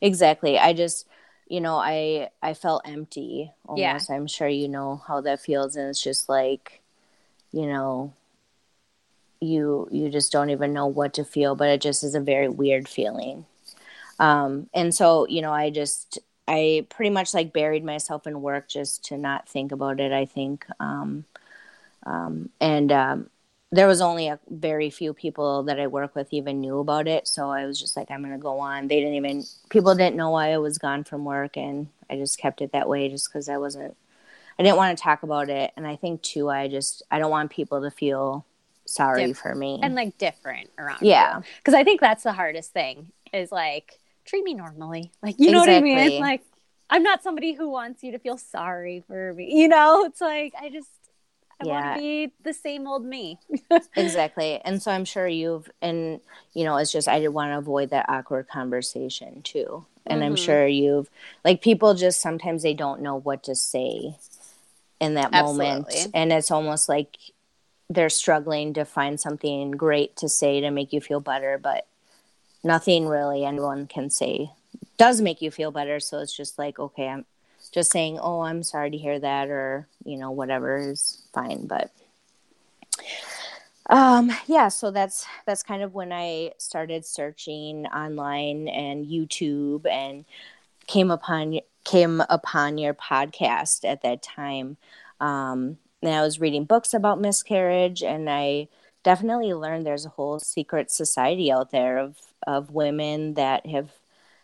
exactly. 0.00 0.58
I 0.58 0.72
just 0.72 1.06
you 1.48 1.60
know 1.60 1.76
I 1.76 2.30
I 2.42 2.54
felt 2.54 2.82
empty 2.84 3.52
Yeah. 3.74 3.98
I'm 4.10 4.26
sure 4.26 4.48
you 4.48 4.68
know 4.68 5.02
how 5.06 5.20
that 5.22 5.40
feels, 5.40 5.76
and 5.76 5.88
it's 5.88 6.02
just 6.02 6.28
like 6.28 6.80
you 7.52 7.66
know 7.66 8.12
you 9.40 9.88
you 9.90 10.08
just 10.10 10.32
don't 10.32 10.50
even 10.50 10.72
know 10.72 10.86
what 10.86 11.14
to 11.14 11.24
feel, 11.24 11.54
but 11.54 11.68
it 11.68 11.80
just 11.80 12.02
is 12.02 12.14
a 12.14 12.20
very 12.20 12.48
weird 12.48 12.88
feeling. 12.88 13.46
Um, 14.18 14.68
and 14.74 14.94
so 14.94 15.26
you 15.28 15.42
know 15.42 15.52
I 15.52 15.70
just 15.70 16.18
I 16.48 16.86
pretty 16.90 17.10
much 17.10 17.34
like 17.34 17.52
buried 17.52 17.84
myself 17.84 18.26
in 18.26 18.42
work 18.42 18.68
just 18.68 19.04
to 19.06 19.18
not 19.18 19.48
think 19.48 19.72
about 19.72 20.00
it. 20.00 20.12
I 20.12 20.24
think, 20.24 20.66
um, 20.80 21.24
um, 22.06 22.50
and 22.60 22.90
um, 22.92 23.30
there 23.70 23.86
was 23.86 24.00
only 24.00 24.28
a 24.28 24.38
very 24.48 24.88
few 24.90 25.12
people 25.12 25.62
that 25.64 25.78
I 25.78 25.86
work 25.88 26.14
with 26.14 26.32
even 26.32 26.60
knew 26.60 26.78
about 26.78 27.06
it. 27.06 27.28
So 27.28 27.50
I 27.50 27.66
was 27.66 27.78
just 27.78 27.96
like, 27.96 28.10
I'm 28.10 28.22
gonna 28.22 28.38
go 28.38 28.58
on. 28.60 28.88
They 28.88 28.98
didn't 29.00 29.14
even 29.14 29.44
people 29.68 29.94
didn't 29.94 30.16
know 30.16 30.30
why 30.30 30.52
I 30.52 30.58
was 30.58 30.78
gone 30.78 31.04
from 31.04 31.24
work, 31.24 31.56
and 31.56 31.88
I 32.08 32.16
just 32.16 32.38
kept 32.38 32.62
it 32.62 32.72
that 32.72 32.88
way 32.88 33.08
just 33.08 33.28
because 33.28 33.48
I 33.48 33.58
wasn't. 33.58 33.96
I 34.58 34.62
didn't 34.64 34.76
want 34.78 34.96
to 34.96 35.02
talk 35.02 35.22
about 35.22 35.50
it, 35.50 35.70
and 35.76 35.86
I 35.86 35.96
think 35.96 36.22
too, 36.22 36.48
I 36.50 36.66
just 36.68 37.02
I 37.10 37.18
don't 37.18 37.30
want 37.30 37.50
people 37.50 37.82
to 37.82 37.90
feel 37.90 38.44
sorry 38.86 39.26
Diff- 39.26 39.36
for 39.38 39.54
me. 39.54 39.78
and 39.82 39.94
like 39.94 40.16
different 40.16 40.70
around 40.78 41.00
Yeah. 41.02 41.42
because 41.58 41.74
i 41.74 41.84
think 41.84 42.00
that's 42.00 42.22
the 42.22 42.32
hardest 42.32 42.72
thing 42.72 43.12
is 43.34 43.52
like 43.52 43.98
treat 44.24 44.42
me 44.42 44.54
normally 44.54 45.12
like 45.22 45.34
you 45.38 45.50
know 45.50 45.58
what 45.58 45.68
i 45.68 45.78
mean 45.82 45.98
Exactly. 45.98 46.20
like 46.20 46.40
i'm 46.88 47.02
not 47.02 47.22
somebody 47.22 47.52
who 47.52 47.68
wants 47.68 48.02
you 48.02 48.12
to 48.12 48.18
feel 48.18 48.38
sorry 48.38 49.04
for 49.06 49.34
me 49.34 49.52
you 49.60 49.68
know 49.68 50.06
it's 50.06 50.22
like 50.22 50.54
i 50.58 50.70
just 50.70 50.88
i 51.60 51.64
want 51.64 51.84
Yeah. 51.84 51.94
to 51.94 52.00
be 52.00 52.32
the 52.42 52.52
same 52.54 52.86
old 52.86 53.04
me. 53.04 53.38
Exactly. 53.96 54.60
And 54.64 54.80
so 54.82 54.90
i'm 54.92 55.04
sure 55.04 55.26
you've 55.26 55.70
and 55.82 56.20
you 56.54 56.64
know 56.64 56.76
it's 56.76 56.92
just 56.92 57.08
i 57.08 57.18
did 57.18 57.28
want 57.28 57.52
to 57.52 57.58
avoid 57.58 57.90
that 57.90 58.06
awkward 58.08 58.48
conversation 58.48 59.42
too. 59.42 59.84
And 60.06 60.22
i'm 60.24 60.34
Mhm. 60.34 60.38
sure 60.44 60.66
you've 60.66 61.10
like 61.44 61.60
people 61.62 61.94
just 61.94 62.20
sometimes 62.20 62.62
they 62.62 62.74
don't 62.74 63.02
know 63.02 63.16
what 63.16 63.42
to 63.44 63.54
say 63.54 64.16
in 65.00 65.14
that 65.14 65.32
moment. 65.32 66.08
And 66.14 66.32
it's 66.32 66.50
almost 66.50 66.88
like 66.88 67.16
they're 67.90 68.10
struggling 68.10 68.74
to 68.74 68.84
find 68.84 69.18
something 69.20 69.70
great 69.72 70.16
to 70.16 70.28
say 70.28 70.60
to 70.60 70.70
make 70.70 70.92
you 70.92 71.00
feel 71.00 71.20
better 71.20 71.58
but 71.58 71.86
nothing 72.62 73.06
really 73.06 73.44
anyone 73.44 73.86
can 73.86 74.10
say 74.10 74.50
does 74.98 75.20
make 75.20 75.40
you 75.42 75.50
feel 75.50 75.70
better. 75.70 75.98
So 76.00 76.18
it's 76.20 76.36
just 76.36 76.58
like 76.58 76.78
okay 76.78 77.08
i'm 77.08 77.24
just 77.68 77.90
saying 77.90 78.18
oh 78.20 78.40
i'm 78.40 78.62
sorry 78.62 78.90
to 78.90 78.98
hear 78.98 79.18
that 79.18 79.48
or 79.48 79.86
you 80.04 80.16
know 80.16 80.30
whatever 80.30 80.78
is 80.78 81.22
fine 81.32 81.66
but 81.66 81.90
um 83.90 84.30
yeah 84.46 84.68
so 84.68 84.90
that's 84.90 85.26
that's 85.46 85.62
kind 85.62 85.82
of 85.82 85.94
when 85.94 86.12
i 86.12 86.50
started 86.58 87.04
searching 87.04 87.86
online 87.86 88.68
and 88.68 89.06
youtube 89.06 89.86
and 89.86 90.24
came 90.86 91.10
upon 91.10 91.60
came 91.84 92.22
upon 92.28 92.76
your 92.76 92.92
podcast 92.92 93.82
at 93.88 94.02
that 94.02 94.22
time. 94.22 94.76
Um 95.20 95.78
and 96.02 96.14
i 96.14 96.22
was 96.22 96.40
reading 96.40 96.64
books 96.64 96.94
about 96.94 97.20
miscarriage 97.20 98.02
and 98.02 98.30
i 98.30 98.68
definitely 99.02 99.52
learned 99.54 99.86
there's 99.86 100.06
a 100.06 100.10
whole 100.10 100.38
secret 100.38 100.90
society 100.90 101.50
out 101.50 101.70
there 101.70 101.98
of 101.98 102.16
of 102.46 102.70
women 102.70 103.34
that 103.34 103.66
have 103.66 103.90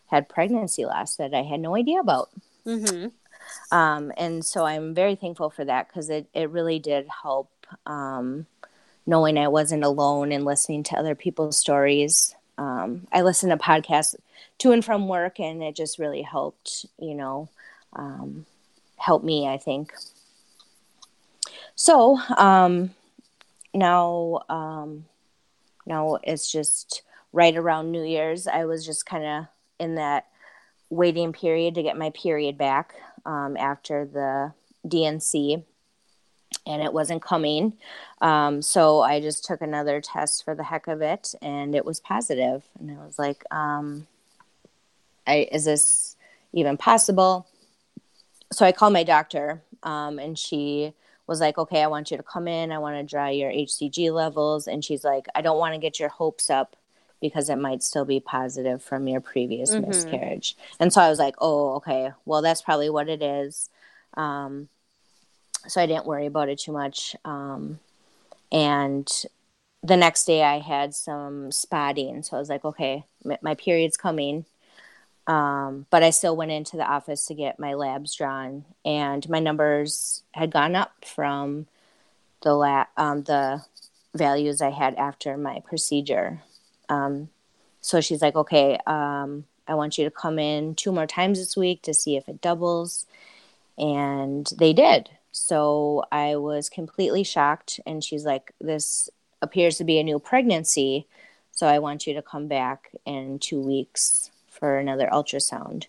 had 0.07 0.29
pregnancy 0.29 0.85
loss 0.85 1.17
that 1.17 1.35
i 1.35 1.43
had 1.43 1.61
no 1.61 1.77
idea 1.77 2.01
about 2.01 2.31
mm-hmm. 2.67 3.77
um, 3.77 4.13
and 4.17 4.45
so 4.45 4.65
I'm 4.65 4.95
very 4.95 5.15
thankful 5.15 5.51
for 5.51 5.65
that 5.65 5.89
because 5.89 6.11
it, 6.11 6.27
it 6.35 6.51
really 6.51 6.79
did 6.79 7.07
help 7.23 7.51
um, 7.87 8.47
knowing 9.07 9.39
I 9.39 9.49
wasn't 9.49 9.85
alone 9.85 10.33
and 10.33 10.45
listening 10.45 10.83
to 10.85 10.99
other 10.99 11.15
people's 11.15 11.59
stories. 11.59 12.35
Um, 12.57 13.07
I 13.13 13.23
listen 13.23 13.51
to 13.51 13.57
podcasts 13.57 14.15
to 14.59 14.73
and 14.73 14.85
from 14.85 15.09
work, 15.09 15.41
and 15.41 15.63
it 15.63 15.75
just 15.75 15.99
really 15.99 16.23
helped, 16.23 16.87
you 16.99 17.15
know, 17.15 17.49
um, 17.95 18.47
help 18.97 19.25
me, 19.25 19.49
I 19.49 19.59
think. 19.59 19.93
So 21.75 22.19
um, 22.37 22.95
now, 23.73 24.43
um, 24.49 25.07
now 25.87 26.19
it's 26.23 26.51
just 26.51 27.03
right 27.33 27.57
around 27.57 27.91
New 27.91 28.05
Year's. 28.05 28.47
I 28.47 28.65
was 28.65 28.87
just 28.87 29.07
kind 29.07 29.25
of 29.25 29.47
in 29.81 29.97
that 29.97 30.27
waiting 30.91 31.33
period 31.33 31.75
to 31.75 31.83
get 31.83 31.97
my 31.97 32.11
period 32.11 32.59
back 32.59 32.95
um, 33.27 33.57
after 33.57 34.05
the 34.05 34.53
DNC, 34.87 35.65
and 36.67 36.83
it 36.83 36.93
wasn't 36.93 37.23
coming. 37.23 37.75
Um, 38.21 38.63
so 38.63 39.01
I 39.01 39.21
just 39.21 39.45
took 39.45 39.61
another 39.61 40.01
test 40.01 40.45
for 40.45 40.55
the 40.55 40.65
heck 40.65 40.87
of 40.87 41.03
it, 41.03 41.35
and 41.43 41.75
it 41.75 41.85
was 41.85 42.01
positive. 42.01 42.65
And 42.79 42.91
I 42.91 43.05
was 43.05 43.19
like, 43.19 43.45
um, 43.51 44.07
I, 45.27 45.49
"Is 45.51 45.65
this 45.65 46.17
even 46.53 46.77
possible?" 46.77 47.47
So 48.53 48.65
I 48.65 48.73
called 48.73 48.93
my 48.93 49.05
doctor, 49.05 49.63
um, 49.83 50.19
and 50.19 50.39
she 50.39 50.95
was 51.27 51.41
like, 51.41 51.59
okay, 51.59 51.83
I 51.83 51.87
want 51.87 52.11
you 52.11 52.17
to 52.17 52.23
come 52.23 52.47
in. 52.49 52.73
I 52.73 52.79
want 52.79 52.97
to 52.97 53.03
draw 53.03 53.29
your 53.29 53.51
HCG 53.51 54.13
levels. 54.13 54.67
And 54.67 54.85
she's 54.85 55.05
like, 55.05 55.27
I 55.35 55.41
don't 55.41 55.59
want 55.59 55.75
to 55.75 55.81
get 55.81 55.99
your 55.99 56.11
hopes 56.11 56.51
up 56.51 56.77
because 57.21 57.49
it 57.49 57.57
might 57.57 57.83
still 57.83 58.05
be 58.05 58.21
positive 58.21 58.83
from 58.83 59.09
your 59.09 59.21
previous 59.21 59.71
mm-hmm. 59.71 59.89
miscarriage. 59.89 60.57
And 60.79 60.93
so 60.93 61.01
I 61.01 61.09
was 61.09 61.19
like, 61.19 61.35
oh, 61.39 61.75
okay, 61.77 62.13
well, 62.25 62.43
that's 62.43 62.63
probably 62.63 62.91
what 62.91 63.09
it 63.09 63.23
is. 63.23 63.71
Um, 64.15 64.69
so 65.67 65.81
I 65.81 65.87
didn't 65.87 66.07
worry 66.07 66.27
about 66.27 66.49
it 66.49 66.59
too 66.59 66.73
much. 66.73 67.17
Um, 67.25 67.79
and 68.53 69.11
the 69.83 69.97
next 69.97 70.25
day 70.25 70.43
I 70.43 70.59
had 70.59 70.95
some 70.95 71.51
spotting. 71.51 72.23
So 72.23 72.37
I 72.37 72.41
was 72.41 72.49
like, 72.49 72.65
okay, 72.65 73.05
my 73.43 73.55
period's 73.55 73.97
coming. 73.97 74.45
Um, 75.27 75.87
but 75.91 76.03
I 76.03 76.11
still 76.11 76.37
went 76.37 76.51
into 76.51 76.77
the 76.77 76.85
office 76.85 77.27
to 77.27 77.35
get 77.35 77.59
my 77.59 77.73
labs 77.75 78.15
drawn, 78.15 78.65
and 78.85 79.27
my 79.29 79.41
numbers 79.41 80.23
had 80.33 80.51
gone 80.51 80.77
up 80.77 80.93
from 81.05 81.67
the 82.43 82.53
la- 82.53 82.87
um, 82.99 83.23
the 83.23 83.65
values 84.15 84.61
I 84.61 84.71
had 84.71 84.95
after 84.97 85.39
my 85.39 85.63
procedure. 85.67 86.43
Um, 86.89 87.29
so 87.81 88.01
she's 88.01 88.23
like, 88.23 88.35
okay, 88.35 88.79
um, 88.87 89.45
I 89.67 89.75
want 89.75 89.99
you 89.99 90.05
to 90.05 90.11
come 90.11 90.39
in 90.39 90.75
two 90.75 90.93
more 90.93 91.07
times 91.07 91.39
this 91.39 91.57
week 91.57 91.83
to 91.83 91.95
see 91.95 92.17
if 92.17 92.29
it 92.29 92.41
doubles. 92.41 93.07
And 93.77 94.51
they 94.59 94.73
did. 94.73 95.11
So 95.33 96.05
I 96.13 96.37
was 96.37 96.69
completely 96.69 97.25
shocked. 97.25 97.81
And 97.87 98.03
she's 98.03 98.25
like, 98.25 98.53
this 98.61 99.11
appears 99.43 99.79
to 99.79 99.85
be 99.85 99.99
a 99.99 100.05
new 100.05 100.19
pregnancy. 100.19 101.07
So 101.53 101.67
I 101.67 101.79
want 101.79 102.07
you 102.07 102.15
to 102.15 102.23
come 102.23 102.49
back 102.49 102.91
in 103.05 103.39
two 103.39 103.61
weeks 103.61 104.31
for 104.49 104.79
another 104.79 105.09
ultrasound. 105.13 105.87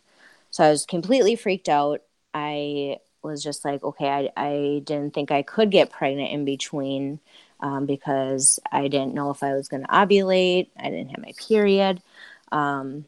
So 0.51 0.63
I 0.63 0.69
was 0.69 0.85
completely 0.85 1.35
freaked 1.35 1.69
out. 1.69 2.01
I 2.33 2.99
was 3.21 3.43
just 3.43 3.65
like, 3.65 3.83
okay, 3.83 4.09
I, 4.09 4.29
I 4.37 4.81
didn't 4.83 5.13
think 5.13 5.31
I 5.31 5.41
could 5.41 5.71
get 5.71 5.89
pregnant 5.89 6.31
in 6.31 6.45
between 6.45 7.19
um, 7.59 7.85
because 7.85 8.59
I 8.71 8.87
didn't 8.87 9.13
know 9.13 9.31
if 9.31 9.43
I 9.43 9.53
was 9.53 9.67
going 9.67 9.83
to 9.83 9.89
ovulate. 9.89 10.69
I 10.77 10.89
didn't 10.89 11.09
have 11.09 11.21
my 11.21 11.33
period. 11.37 12.01
Um, 12.51 13.05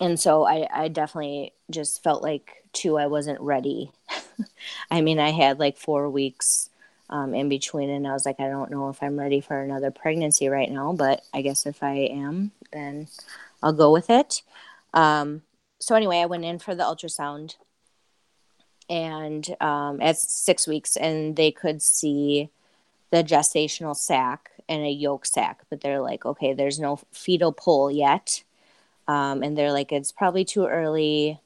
and 0.00 0.18
so 0.18 0.44
I, 0.44 0.66
I 0.72 0.88
definitely 0.88 1.52
just 1.70 2.02
felt 2.02 2.22
like, 2.22 2.64
too, 2.72 2.98
I 2.98 3.06
wasn't 3.06 3.40
ready. 3.40 3.92
I 4.90 5.00
mean, 5.00 5.18
I 5.18 5.30
had 5.30 5.58
like 5.58 5.76
four 5.76 6.08
weeks 6.10 6.70
um, 7.08 7.34
in 7.34 7.48
between, 7.48 7.90
and 7.90 8.06
I 8.06 8.12
was 8.12 8.26
like, 8.26 8.40
I 8.40 8.48
don't 8.48 8.70
know 8.70 8.88
if 8.88 9.02
I'm 9.02 9.18
ready 9.18 9.40
for 9.40 9.60
another 9.60 9.90
pregnancy 9.90 10.48
right 10.48 10.70
now, 10.70 10.92
but 10.92 11.22
I 11.32 11.42
guess 11.42 11.66
if 11.66 11.82
I 11.82 11.94
am, 12.10 12.52
then 12.72 13.08
I'll 13.62 13.72
go 13.72 13.92
with 13.92 14.10
it. 14.10 14.42
Um, 14.94 15.42
so, 15.78 15.94
anyway, 15.94 16.18
I 16.18 16.26
went 16.26 16.44
in 16.44 16.58
for 16.58 16.74
the 16.74 16.84
ultrasound 16.84 17.56
and 18.88 19.54
um, 19.60 20.00
at 20.00 20.18
six 20.18 20.66
weeks, 20.66 20.96
and 20.96 21.36
they 21.36 21.50
could 21.50 21.82
see 21.82 22.50
the 23.12 23.22
gestational 23.22 23.94
sac 23.94 24.50
and 24.68 24.82
a 24.82 24.90
yolk 24.90 25.26
sac, 25.26 25.60
but 25.68 25.82
they're 25.82 26.00
like, 26.00 26.24
okay, 26.24 26.54
there's 26.54 26.80
no 26.80 26.98
fetal 27.12 27.52
pole 27.52 27.90
yet. 27.90 28.42
Um, 29.06 29.42
and 29.42 29.56
they're 29.56 29.70
like, 29.70 29.92
it's 29.92 30.10
probably 30.10 30.46
too 30.46 30.66
early. 30.66 31.38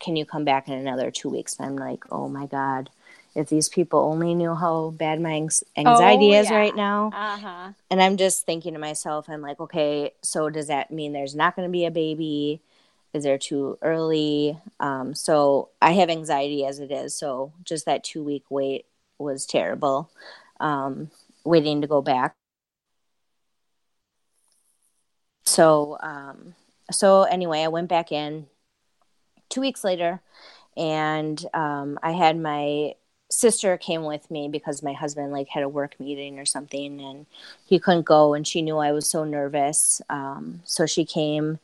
Can 0.00 0.16
you 0.16 0.26
come 0.26 0.44
back 0.44 0.68
in 0.68 0.74
another 0.74 1.10
two 1.10 1.30
weeks? 1.30 1.56
And 1.58 1.66
I'm 1.66 1.76
like, 1.76 2.04
oh 2.12 2.28
my 2.28 2.44
God, 2.44 2.90
if 3.34 3.48
these 3.48 3.70
people 3.70 4.00
only 4.00 4.34
knew 4.34 4.54
how 4.54 4.90
bad 4.90 5.18
my 5.18 5.48
anxiety 5.76 6.36
oh, 6.36 6.40
is 6.40 6.50
yeah. 6.50 6.56
right 6.56 6.76
now. 6.76 7.10
Uh-huh. 7.14 7.72
And 7.90 8.02
I'm 8.02 8.18
just 8.18 8.44
thinking 8.44 8.74
to 8.74 8.78
myself, 8.78 9.30
I'm 9.30 9.40
like, 9.40 9.60
okay, 9.60 10.12
so 10.20 10.50
does 10.50 10.66
that 10.66 10.90
mean 10.90 11.14
there's 11.14 11.34
not 11.34 11.56
going 11.56 11.66
to 11.66 11.72
be 11.72 11.86
a 11.86 11.90
baby? 11.90 12.60
Is 13.14 13.24
there 13.24 13.38
too 13.38 13.78
early? 13.80 14.58
Um, 14.78 15.14
so 15.14 15.70
I 15.80 15.92
have 15.92 16.10
anxiety 16.10 16.66
as 16.66 16.80
it 16.80 16.92
is. 16.92 17.14
So 17.14 17.54
just 17.64 17.86
that 17.86 18.04
two 18.04 18.22
week 18.22 18.44
wait 18.50 18.84
was 19.18 19.46
terrible 19.46 20.10
um, 20.60 21.10
waiting 21.44 21.80
to 21.80 21.86
go 21.86 22.02
back. 22.02 22.36
So, 25.44 25.98
um, 26.02 26.54
so 26.90 27.22
anyway, 27.22 27.62
I 27.62 27.68
went 27.68 27.88
back 27.88 28.12
in 28.12 28.46
two 29.48 29.60
weeks 29.60 29.82
later, 29.84 30.20
and 30.76 31.44
um, 31.54 31.98
I 32.02 32.12
had 32.12 32.38
my 32.38 32.94
sister 33.30 33.76
came 33.76 34.04
with 34.04 34.30
me 34.30 34.48
because 34.48 34.82
my 34.82 34.92
husband 34.92 35.32
like 35.32 35.48
had 35.48 35.62
a 35.62 35.68
work 35.68 35.98
meeting 35.98 36.38
or 36.38 36.44
something, 36.44 37.00
and 37.00 37.26
he 37.66 37.78
couldn't 37.78 38.06
go, 38.06 38.34
and 38.34 38.46
she 38.46 38.62
knew 38.62 38.78
I 38.78 38.92
was 38.92 39.08
so 39.08 39.24
nervous, 39.24 40.02
um, 40.10 40.60
so 40.64 40.86
she 40.86 41.04
came. 41.04 41.58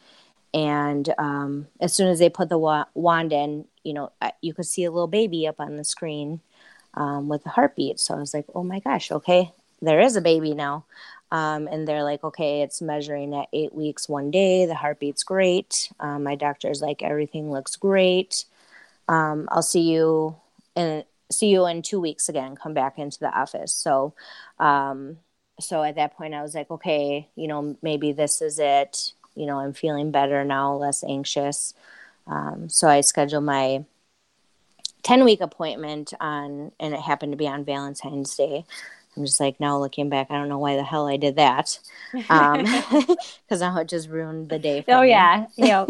And 0.52 1.12
um, 1.18 1.66
as 1.80 1.92
soon 1.92 2.08
as 2.08 2.20
they 2.20 2.28
put 2.28 2.48
the 2.48 2.58
wa- 2.58 2.86
wand 2.94 3.32
in, 3.32 3.66
you 3.82 3.92
know, 3.92 4.12
you 4.40 4.54
could 4.54 4.66
see 4.66 4.84
a 4.84 4.90
little 4.90 5.08
baby 5.08 5.46
up 5.48 5.58
on 5.58 5.76
the 5.76 5.84
screen 5.84 6.40
um, 6.96 7.28
with 7.28 7.44
a 7.46 7.50
heartbeat. 7.50 8.00
So 8.00 8.14
I 8.14 8.18
was 8.18 8.34
like, 8.34 8.46
oh 8.54 8.64
my 8.64 8.80
gosh, 8.80 9.10
okay, 9.10 9.52
there 9.82 10.00
is 10.00 10.16
a 10.16 10.20
baby 10.20 10.54
now. 10.54 10.84
Um, 11.30 11.66
and 11.66 11.88
they're 11.88 12.04
like, 12.04 12.22
okay, 12.22 12.62
it's 12.62 12.80
measuring 12.80 13.34
at 13.34 13.48
eight 13.52 13.74
weeks, 13.74 14.08
one 14.08 14.30
day. 14.30 14.66
The 14.66 14.74
heartbeat's 14.74 15.24
great. 15.24 15.90
Um, 15.98 16.22
my 16.22 16.36
doctor's 16.36 16.80
like, 16.80 17.02
everything 17.02 17.50
looks 17.50 17.76
great. 17.76 18.44
Um, 19.08 19.48
I'll 19.50 19.62
see 19.62 19.82
you 19.82 20.36
and 20.76 21.04
see 21.32 21.48
you 21.48 21.66
in 21.66 21.82
two 21.82 22.00
weeks 22.00 22.28
again. 22.28 22.54
Come 22.54 22.74
back 22.74 22.98
into 22.98 23.18
the 23.18 23.36
office. 23.36 23.72
So, 23.74 24.14
um, 24.60 25.18
so 25.60 25.82
at 25.82 25.96
that 25.96 26.16
point, 26.16 26.34
I 26.34 26.42
was 26.42 26.54
like, 26.54 26.70
okay, 26.70 27.28
you 27.34 27.48
know, 27.48 27.76
maybe 27.82 28.12
this 28.12 28.40
is 28.40 28.58
it. 28.58 29.12
You 29.34 29.46
know, 29.46 29.58
I'm 29.58 29.72
feeling 29.72 30.10
better 30.10 30.44
now, 30.44 30.74
less 30.74 31.02
anxious. 31.02 31.74
Um, 32.26 32.68
so 32.68 32.88
I 32.88 33.00
scheduled 33.00 33.44
my 33.44 33.84
10 35.04 35.24
week 35.24 35.40
appointment 35.40 36.12
on, 36.18 36.72
and 36.80 36.94
it 36.94 37.00
happened 37.00 37.32
to 37.32 37.36
be 37.36 37.46
on 37.46 37.64
Valentine's 37.64 38.34
Day. 38.34 38.64
I'm 39.16 39.24
just 39.24 39.38
like, 39.38 39.60
now 39.60 39.78
looking 39.78 40.08
back, 40.08 40.30
I 40.30 40.34
don't 40.34 40.48
know 40.48 40.58
why 40.58 40.74
the 40.74 40.82
hell 40.82 41.06
I 41.06 41.16
did 41.16 41.36
that. 41.36 41.78
Um, 42.28 42.64
cause 43.48 43.60
now 43.60 43.78
it 43.78 43.88
just 43.88 44.08
ruined 44.08 44.48
the 44.48 44.58
day. 44.58 44.84
oh 44.88 45.02
me. 45.02 45.10
yeah. 45.10 45.46
Yeah. 45.54 45.86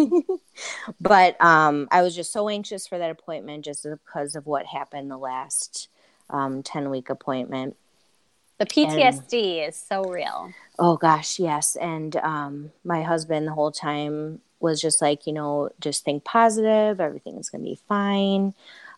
but, 1.00 1.42
um, 1.42 1.88
I 1.90 2.03
was 2.03 2.14
just 2.14 2.33
so 2.33 2.48
anxious 2.50 2.87
for 2.87 2.98
that 2.98 3.11
appointment 3.11 3.64
just 3.64 3.85
because 3.85 4.35
of 4.35 4.46
what 4.46 4.66
happened 4.66 5.11
the 5.11 5.16
last, 5.16 5.88
um, 6.29 6.62
10 6.62 6.90
week 6.90 7.09
appointment. 7.09 7.77
The 8.59 8.66
PTSD 8.66 9.59
and, 9.59 9.68
is 9.68 9.77
so 9.77 10.05
real. 10.05 10.53
Oh 10.79 10.96
gosh. 10.96 11.38
Yes. 11.38 11.77
And, 11.77 12.16
um, 12.16 12.72
my 12.85 13.03
husband 13.03 13.46
the 13.46 13.53
whole 13.53 13.72
time 13.72 14.40
was 14.61 14.83
just 14.83 15.00
like, 15.00 15.27
you 15.27 15.33
know, 15.33 15.70
just 15.81 16.05
think 16.05 16.24
positive. 16.24 17.00
Everything's 17.00 17.48
going 17.48 17.64
to 17.64 17.70
be 17.70 17.81
fine 17.88 18.55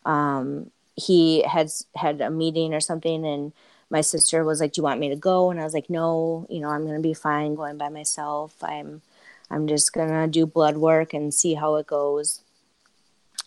um, 0.06 0.70
he 0.94 1.42
had 1.42 1.70
had 1.94 2.20
a 2.22 2.30
meeting 2.30 2.72
or 2.72 2.80
something 2.80 3.26
and 3.26 3.52
my 3.90 4.00
sister 4.00 4.42
was 4.44 4.60
like 4.60 4.72
do 4.72 4.80
you 4.80 4.82
want 4.82 5.00
me 5.00 5.10
to 5.10 5.16
go? 5.16 5.50
And 5.50 5.60
i 5.60 5.64
was 5.64 5.74
like 5.74 5.90
no 5.90 6.46
you 6.48 6.60
know 6.60 6.68
i'm 6.70 6.84
going 6.84 6.96
to 6.96 7.08
be 7.08 7.14
fine 7.14 7.54
going 7.54 7.76
by 7.76 7.90
myself. 7.90 8.54
I'm 8.62 9.02
i'm 9.50 9.66
just 9.68 9.92
going 9.92 10.08
to 10.08 10.26
do 10.26 10.46
blood 10.46 10.78
work 10.78 11.12
and 11.12 11.34
see 11.34 11.54
how 11.54 11.76
it 11.76 11.86
goes. 11.86 12.40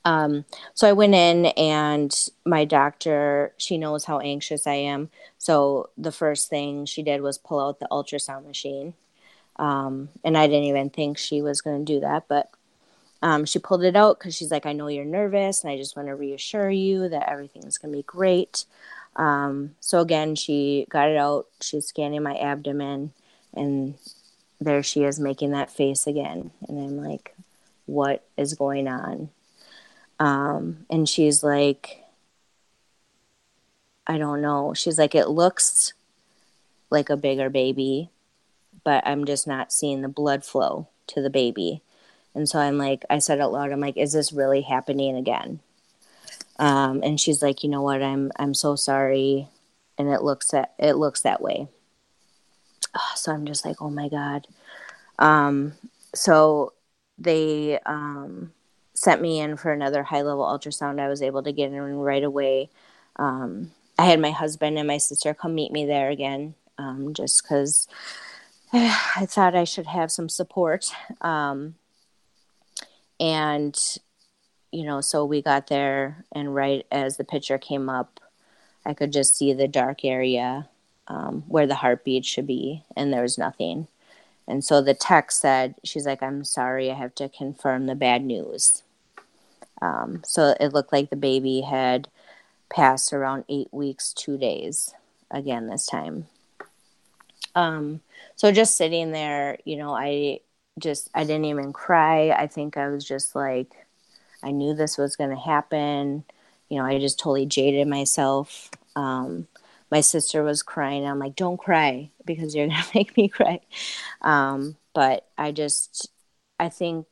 Um, 0.06 0.46
so 0.76 0.88
i 0.88 0.94
went 0.94 1.16
in 1.16 1.48
and 1.48 2.14
my 2.46 2.66
doctor 2.66 3.54
she 3.58 3.78
knows 3.78 4.06
how 4.06 4.20
anxious 4.20 4.68
i 4.68 4.76
am. 4.76 5.10
So 5.38 5.90
the 5.98 6.12
first 6.12 6.50
thing 6.50 6.86
she 6.86 7.04
did 7.04 7.22
was 7.22 7.38
pull 7.38 7.60
out 7.60 7.80
the 7.80 7.88
ultrasound 7.92 8.46
machine. 8.46 8.94
Um, 9.56 10.10
and 10.24 10.38
i 10.38 10.46
didn't 10.48 10.66
even 10.66 10.90
think 10.90 11.18
she 11.18 11.42
was 11.42 11.62
going 11.62 11.84
to 11.84 11.94
do 11.94 12.00
that 12.02 12.28
but 12.30 12.50
um, 13.22 13.46
she 13.46 13.60
pulled 13.60 13.84
it 13.84 13.96
out 13.96 14.20
because 14.20 14.36
she's 14.36 14.52
like, 14.52 14.66
I 14.66 14.74
know 14.74 14.88
you're 14.88 15.06
nervous, 15.06 15.64
and 15.64 15.72
I 15.72 15.78
just 15.78 15.96
want 15.96 16.08
to 16.08 16.16
reassure 16.16 16.70
you 16.70 17.10
that 17.10 17.30
everything's 17.30 17.78
going 17.78 17.92
to 17.92 17.98
be 17.98 18.04
great. 18.04 18.66
Um, 19.16 19.76
so 19.80 20.00
again, 20.00 20.36
she 20.36 20.86
got 20.90 21.10
it 21.10 21.18
out. 21.18 21.48
She's 21.62 21.88
scanning 21.88 22.24
my 22.24 22.36
abdomen, 22.38 23.12
and 23.54 23.96
there 24.62 24.84
she 24.84 25.04
is 25.04 25.20
making 25.20 25.52
that 25.52 25.72
face 25.72 26.08
again. 26.08 26.52
And 26.68 26.80
I'm 26.80 26.98
like, 26.98 27.36
what 27.86 28.24
is 28.38 28.54
going 28.54 28.88
on? 28.88 29.30
Um, 30.20 30.86
and 30.90 31.08
she's 31.08 31.44
like, 31.44 32.04
I 34.08 34.18
don't 34.18 34.42
know. 34.42 34.74
She's 34.74 34.98
like, 34.98 35.16
it 35.16 35.30
looks 35.30 35.94
like 36.90 37.10
a 37.10 37.18
bigger 37.18 37.50
baby, 37.50 38.10
but 38.84 39.06
I'm 39.06 39.26
just 39.26 39.48
not 39.48 39.72
seeing 39.72 40.02
the 40.02 40.08
blood 40.08 40.44
flow 40.44 40.88
to 41.08 41.22
the 41.22 41.30
baby. 41.30 41.82
And 42.36 42.48
so 42.48 42.60
I'm 42.60 42.78
like, 42.78 43.04
I 43.10 43.20
said 43.20 43.40
out 43.40 43.52
loud, 43.52 43.72
I'm 43.72 43.80
like, 43.80 43.98
is 43.98 44.14
this 44.14 44.32
really 44.32 44.62
happening 44.62 45.16
again? 45.16 45.60
Um, 46.60 47.02
and 47.04 47.20
she's 47.20 47.42
like, 47.42 47.64
you 47.64 47.70
know 47.70 47.82
what, 47.82 48.04
I'm 48.04 48.32
I'm 48.38 48.54
so 48.54 48.76
sorry, 48.76 49.48
and 49.98 50.10
it 50.10 50.22
looks 50.22 50.52
that 50.52 50.74
it 50.78 50.94
looks 50.94 51.22
that 51.22 51.42
way. 51.42 51.68
So 53.16 53.32
I'm 53.32 53.46
just 53.46 53.66
like, 53.66 53.82
oh 53.82 53.90
my 53.90 54.10
god. 54.10 54.48
Um, 55.20 55.74
so 56.16 56.74
they 57.18 57.80
um, 57.86 58.52
sent 58.94 59.22
me 59.22 59.40
in 59.40 59.58
for 59.58 59.72
another 59.72 60.04
high 60.04 60.22
level 60.22 60.44
ultrasound. 60.44 61.00
I 61.00 61.08
was 61.08 61.22
able 61.22 61.44
to 61.44 61.52
get 61.52 61.72
in 61.72 61.82
right 61.98 62.24
away. 62.24 62.70
Um, 63.18 63.72
I 63.98 64.06
had 64.06 64.20
my 64.20 64.32
husband 64.32 64.78
and 64.78 64.88
my 64.88 64.98
sister 64.98 65.34
come 65.34 65.56
meet 65.56 65.72
me 65.72 65.86
there 65.86 66.10
again, 66.10 66.56
um, 66.78 67.14
just 67.14 67.44
because 67.44 67.88
I 68.74 69.26
thought 69.28 69.56
I 69.56 69.66
should 69.66 69.88
have 69.88 70.12
some 70.12 70.30
support. 70.30 70.92
And 73.20 73.78
you 74.72 74.86
know 74.86 75.02
so 75.02 75.26
we 75.26 75.42
got 75.42 75.68
there 75.68 76.26
and 76.32 76.54
right 76.54 76.86
as 76.92 77.18
the 77.18 77.24
picture 77.24 77.58
came 77.58 77.90
up 77.90 78.20
I 78.86 78.94
could 78.94 79.12
just 79.12 79.38
see 79.38 79.54
the 79.54 79.68
dark 79.68 80.04
area 80.04 80.68
um, 81.08 81.44
where 81.48 81.68
the 81.68 81.76
heartbeat 81.76 82.26
should 82.26 82.48
be, 82.48 82.84
and 82.96 83.12
there 83.12 83.22
was 83.22 83.38
nothing. 83.38 83.88
And 84.48 84.64
so 84.64 84.82
the 84.82 84.94
text 84.94 85.42
said, 85.42 85.76
She's 85.84 86.06
like, 86.06 86.24
I'm 86.24 86.44
sorry, 86.44 86.90
I 86.90 86.96
have 86.96 87.16
to 87.16 87.30
confirm 87.30 87.86
the 87.86 87.96
bad 87.96 88.24
news. 88.24 88.84
Um, 89.82 90.22
so 90.26 90.56
it 90.60 90.74
looked 90.74 90.92
like 90.92 91.10
the 91.10 91.16
baby 91.16 91.62
had 91.62 92.08
passed 92.74 93.14
around 93.14 93.46
eight 93.50 93.70
weeks, 93.72 94.14
two 94.14 94.38
days 94.38 94.94
again 95.32 95.68
this 95.68 95.86
time. 95.86 96.28
Um, 97.56 98.02
so 98.36 98.52
just 98.52 98.78
sitting 98.78 99.12
there, 99.12 99.58
you 99.66 99.78
know, 99.78 99.96
I 99.96 100.40
just, 100.80 101.10
I 101.14 101.24
didn't 101.24 101.46
even 101.46 101.74
cry. 101.74 102.30
I 102.30 102.48
think 102.48 102.78
I 102.78 102.90
was 102.90 103.06
just 103.06 103.36
like, 103.36 103.74
I 104.42 104.52
knew 104.52 104.74
this 104.74 104.98
was 104.98 105.16
going 105.16 105.32
to 105.32 105.36
happen. 105.36 106.24
You 106.70 106.78
know, 106.78 106.86
I 106.86 107.00
just 107.00 107.20
totally 107.20 107.46
jaded 107.46 107.88
myself. 107.88 108.70
Um, 108.96 109.48
my 109.92 110.02
sister 110.02 110.44
was 110.44 110.64
crying. 110.64 111.06
I'm 111.06 111.20
like, 111.20 111.36
don't 111.36 111.58
cry 111.58 112.10
because 112.26 112.56
you're 112.56 112.68
going 112.70 112.82
to 112.82 112.92
make 112.96 113.16
me 113.18 113.28
cry. 113.28 113.62
Um, 114.22 114.76
but 114.94 115.28
I 115.38 115.52
just, 115.52 116.10
I 116.60 116.70
think 116.70 117.06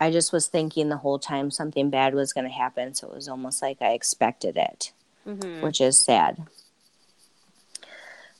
I 0.00 0.10
just 0.10 0.32
was 0.32 0.48
thinking 0.48 0.88
the 0.88 0.96
whole 0.96 1.18
time 1.18 1.50
something 1.50 1.90
bad 1.90 2.14
was 2.14 2.32
going 2.32 2.46
to 2.46 2.52
happen. 2.52 2.94
So 2.94 3.08
it 3.08 3.14
was 3.14 3.28
almost 3.28 3.60
like 3.60 3.82
I 3.82 3.92
expected 3.92 4.56
it, 4.56 4.92
mm-hmm. 5.26 5.60
which 5.60 5.80
is 5.80 5.98
sad. 5.98 6.46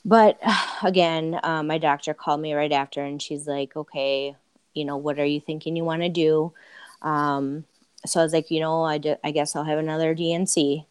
But 0.05 0.39
again, 0.83 1.39
um, 1.43 1.67
my 1.67 1.79
doctor 1.79 2.15
called 2.15 2.41
me 2.41 2.55
right 2.55 2.73
after 2.73 3.03
and 3.03 3.21
she's 3.21 3.47
like, 3.47 3.77
okay, 3.77 4.37
you 4.75 4.85
know, 4.85 4.97
what 4.97 5.19
are 5.19 5.25
you 5.25 5.41
thinking 5.41 5.77
you 5.77 5.85
want 5.85 6.03
to 6.03 6.09
do? 6.09 6.53
Um, 7.03 7.65
so 8.07 8.21
I 8.21 8.23
was 8.23 8.33
like, 8.33 8.51
you 8.51 8.61
know, 8.61 8.83
I, 8.83 8.99
d- 8.99 9.17
I 9.23 9.31
guess 9.31 9.55
I'll 9.55 9.65
have 9.65 9.79
another 9.79 10.15
D&C. 10.15 10.87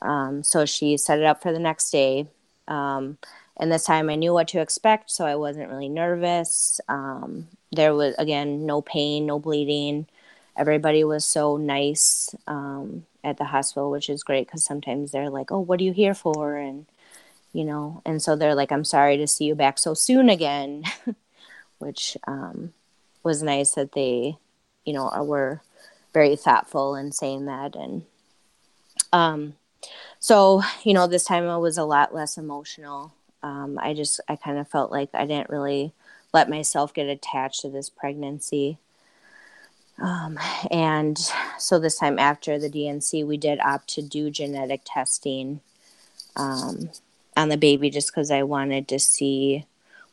Um, 0.00 0.42
so 0.42 0.64
she 0.64 0.96
set 0.96 1.18
it 1.18 1.24
up 1.26 1.42
for 1.42 1.52
the 1.52 1.58
next 1.58 1.90
day. 1.90 2.28
Um, 2.66 3.18
and 3.58 3.70
this 3.70 3.84
time 3.84 4.08
I 4.08 4.14
knew 4.14 4.32
what 4.32 4.48
to 4.48 4.60
expect, 4.60 5.10
so 5.10 5.26
I 5.26 5.34
wasn't 5.34 5.68
really 5.68 5.88
nervous. 5.88 6.80
Um, 6.88 7.48
there 7.72 7.94
was, 7.94 8.14
again, 8.16 8.64
no 8.64 8.80
pain, 8.80 9.26
no 9.26 9.38
bleeding. 9.38 10.06
Everybody 10.56 11.04
was 11.04 11.26
so 11.26 11.58
nice 11.58 12.34
um, 12.46 13.04
at 13.22 13.36
the 13.36 13.44
hospital, 13.44 13.90
which 13.90 14.08
is 14.08 14.22
great 14.22 14.46
because 14.46 14.64
sometimes 14.64 15.10
they're 15.12 15.28
like, 15.28 15.50
oh, 15.52 15.60
what 15.60 15.80
are 15.80 15.84
you 15.84 15.92
here 15.92 16.14
for? 16.14 16.56
And, 16.56 16.86
you 17.52 17.64
know, 17.64 18.02
and 18.04 18.22
so 18.22 18.36
they're 18.36 18.54
like, 18.54 18.72
I'm 18.72 18.84
sorry 18.84 19.16
to 19.16 19.26
see 19.26 19.44
you 19.44 19.54
back 19.54 19.78
so 19.78 19.94
soon 19.94 20.28
again, 20.28 20.84
which 21.78 22.16
um, 22.26 22.72
was 23.22 23.42
nice 23.42 23.72
that 23.72 23.92
they, 23.92 24.36
you 24.84 24.92
know, 24.92 25.10
were 25.24 25.60
very 26.12 26.36
thoughtful 26.36 26.94
in 26.94 27.12
saying 27.12 27.46
that. 27.46 27.74
And, 27.74 28.04
um, 29.12 29.54
so 30.18 30.62
you 30.84 30.92
know 30.92 31.06
this 31.06 31.24
time 31.24 31.48
i 31.48 31.56
was 31.56 31.78
a 31.78 31.84
lot 31.84 32.14
less 32.14 32.36
emotional. 32.36 33.12
Um, 33.42 33.78
i 33.82 33.94
just 33.94 34.20
i 34.28 34.36
kind 34.36 34.58
of 34.58 34.68
felt 34.68 34.92
like 34.92 35.08
i 35.14 35.24
didn't 35.24 35.50
really 35.50 35.92
let 36.32 36.50
myself 36.50 36.94
get 36.94 37.08
attached 37.08 37.62
to 37.62 37.70
this 37.70 37.90
pregnancy. 37.90 38.78
Um, 39.98 40.38
and 40.70 41.18
so 41.58 41.78
this 41.78 41.98
time 41.98 42.18
after 42.18 42.58
the 42.58 42.70
D&C 42.70 43.24
we 43.24 43.36
did 43.36 43.58
opt 43.60 43.88
to 43.94 44.02
do 44.02 44.30
genetic 44.30 44.82
testing. 44.84 45.60
Um, 46.36 46.90
on 47.40 47.48
the 47.48 47.56
baby 47.56 47.90
just 47.90 48.08
because 48.08 48.30
i 48.30 48.42
wanted 48.42 48.88
to 48.88 48.98
see 48.98 49.64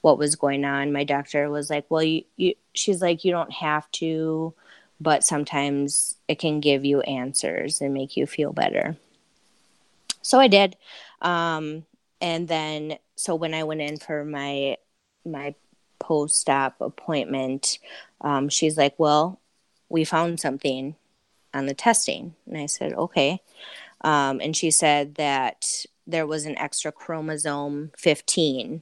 what 0.02 0.18
was 0.18 0.36
going 0.36 0.64
on 0.66 0.92
my 0.92 1.04
doctor 1.04 1.50
was 1.50 1.70
like 1.70 1.86
well 1.90 2.04
you, 2.04 2.24
you 2.36 2.54
she's 2.74 3.02
like 3.02 3.24
you 3.24 3.32
don't 3.32 3.54
have 3.54 3.90
to 3.92 4.54
but 5.00 5.24
sometimes 5.24 6.16
it 6.28 6.40
can 6.40 6.60
give 6.60 6.84
you 6.84 7.02
answers 7.02 7.82
and 7.82 7.94
make 7.94 8.18
you 8.18 8.26
feel 8.26 8.54
better 8.54 8.98
so 10.28 10.42
I 10.42 10.50
did. 10.50 10.76
Um, 11.22 11.86
and 12.20 12.50
then, 12.50 12.98
so 13.16 13.34
when 13.34 13.54
I 13.54 13.64
went 13.64 13.80
in 13.80 13.96
for 13.98 14.26
my 14.26 14.76
my 15.26 15.56
post 16.00 16.50
op 16.50 16.82
appointment, 16.82 17.80
um, 18.20 18.50
she's 18.50 18.78
like, 18.78 18.96
"Well, 18.98 19.40
we 19.88 20.04
found 20.04 20.42
something 20.42 20.96
on 21.54 21.66
the 21.66 21.74
testing," 21.74 22.36
and 22.46 22.58
I 22.58 22.66
said, 22.66 22.92
"Okay." 22.94 23.42
Um, 24.02 24.42
and 24.42 24.56
she 24.56 24.70
said 24.70 25.16
that 25.16 25.86
there 26.08 26.26
was 26.26 26.46
an 26.46 26.58
extra 26.58 26.92
chromosome 26.92 27.92
15. 27.98 28.82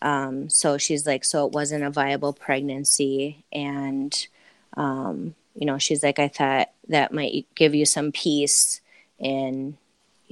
Um, 0.00 0.48
so 0.48 0.78
she's 0.78 1.06
like, 1.06 1.24
so 1.24 1.46
it 1.46 1.52
wasn't 1.52 1.84
a 1.84 1.90
viable 1.90 2.32
pregnancy, 2.32 3.44
and 3.52 4.26
um, 4.76 5.34
you 5.54 5.66
know, 5.66 5.78
she's 5.78 6.02
like, 6.02 6.18
I 6.18 6.28
thought 6.28 6.70
that 6.88 7.12
might 7.12 7.46
give 7.54 7.74
you 7.74 7.84
some 7.84 8.10
peace 8.10 8.80
in 9.18 9.76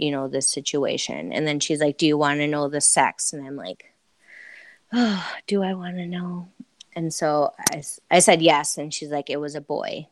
you 0.01 0.11
know, 0.11 0.29
this 0.29 0.49
situation. 0.49 1.33
And 1.33 1.47
then 1.47 1.61
she's 1.61 1.81
like, 1.81 1.99
Do 1.99 2.07
you 2.07 2.17
want 2.17 2.41
to 2.41 2.47
know 2.47 2.69
the 2.69 2.81
sex? 2.81 3.33
And 3.33 3.47
I'm 3.47 3.57
like, 3.57 3.93
Oh, 4.93 5.31
do 5.47 5.63
I 5.63 5.75
want 5.75 5.97
to 5.97 6.07
know? 6.07 6.49
And 6.97 7.13
so 7.13 7.53
I, 7.71 7.83
I 8.11 8.19
said 8.19 8.43
yes. 8.43 8.79
And 8.79 8.93
she's 8.93 9.11
like, 9.11 9.31
It 9.31 9.39
was 9.39 9.55
a 9.55 9.61
boy. 9.61 10.09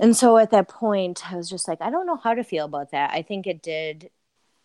And 0.00 0.16
so 0.16 0.38
at 0.38 0.50
that 0.50 0.68
point, 0.68 1.32
I 1.32 1.36
was 1.36 1.48
just 1.48 1.66
like, 1.66 1.80
I 1.80 1.90
don't 1.90 2.06
know 2.06 2.16
how 2.16 2.34
to 2.34 2.44
feel 2.44 2.66
about 2.66 2.90
that. 2.90 3.10
I 3.12 3.22
think 3.22 3.46
it 3.46 3.62
did, 3.62 4.10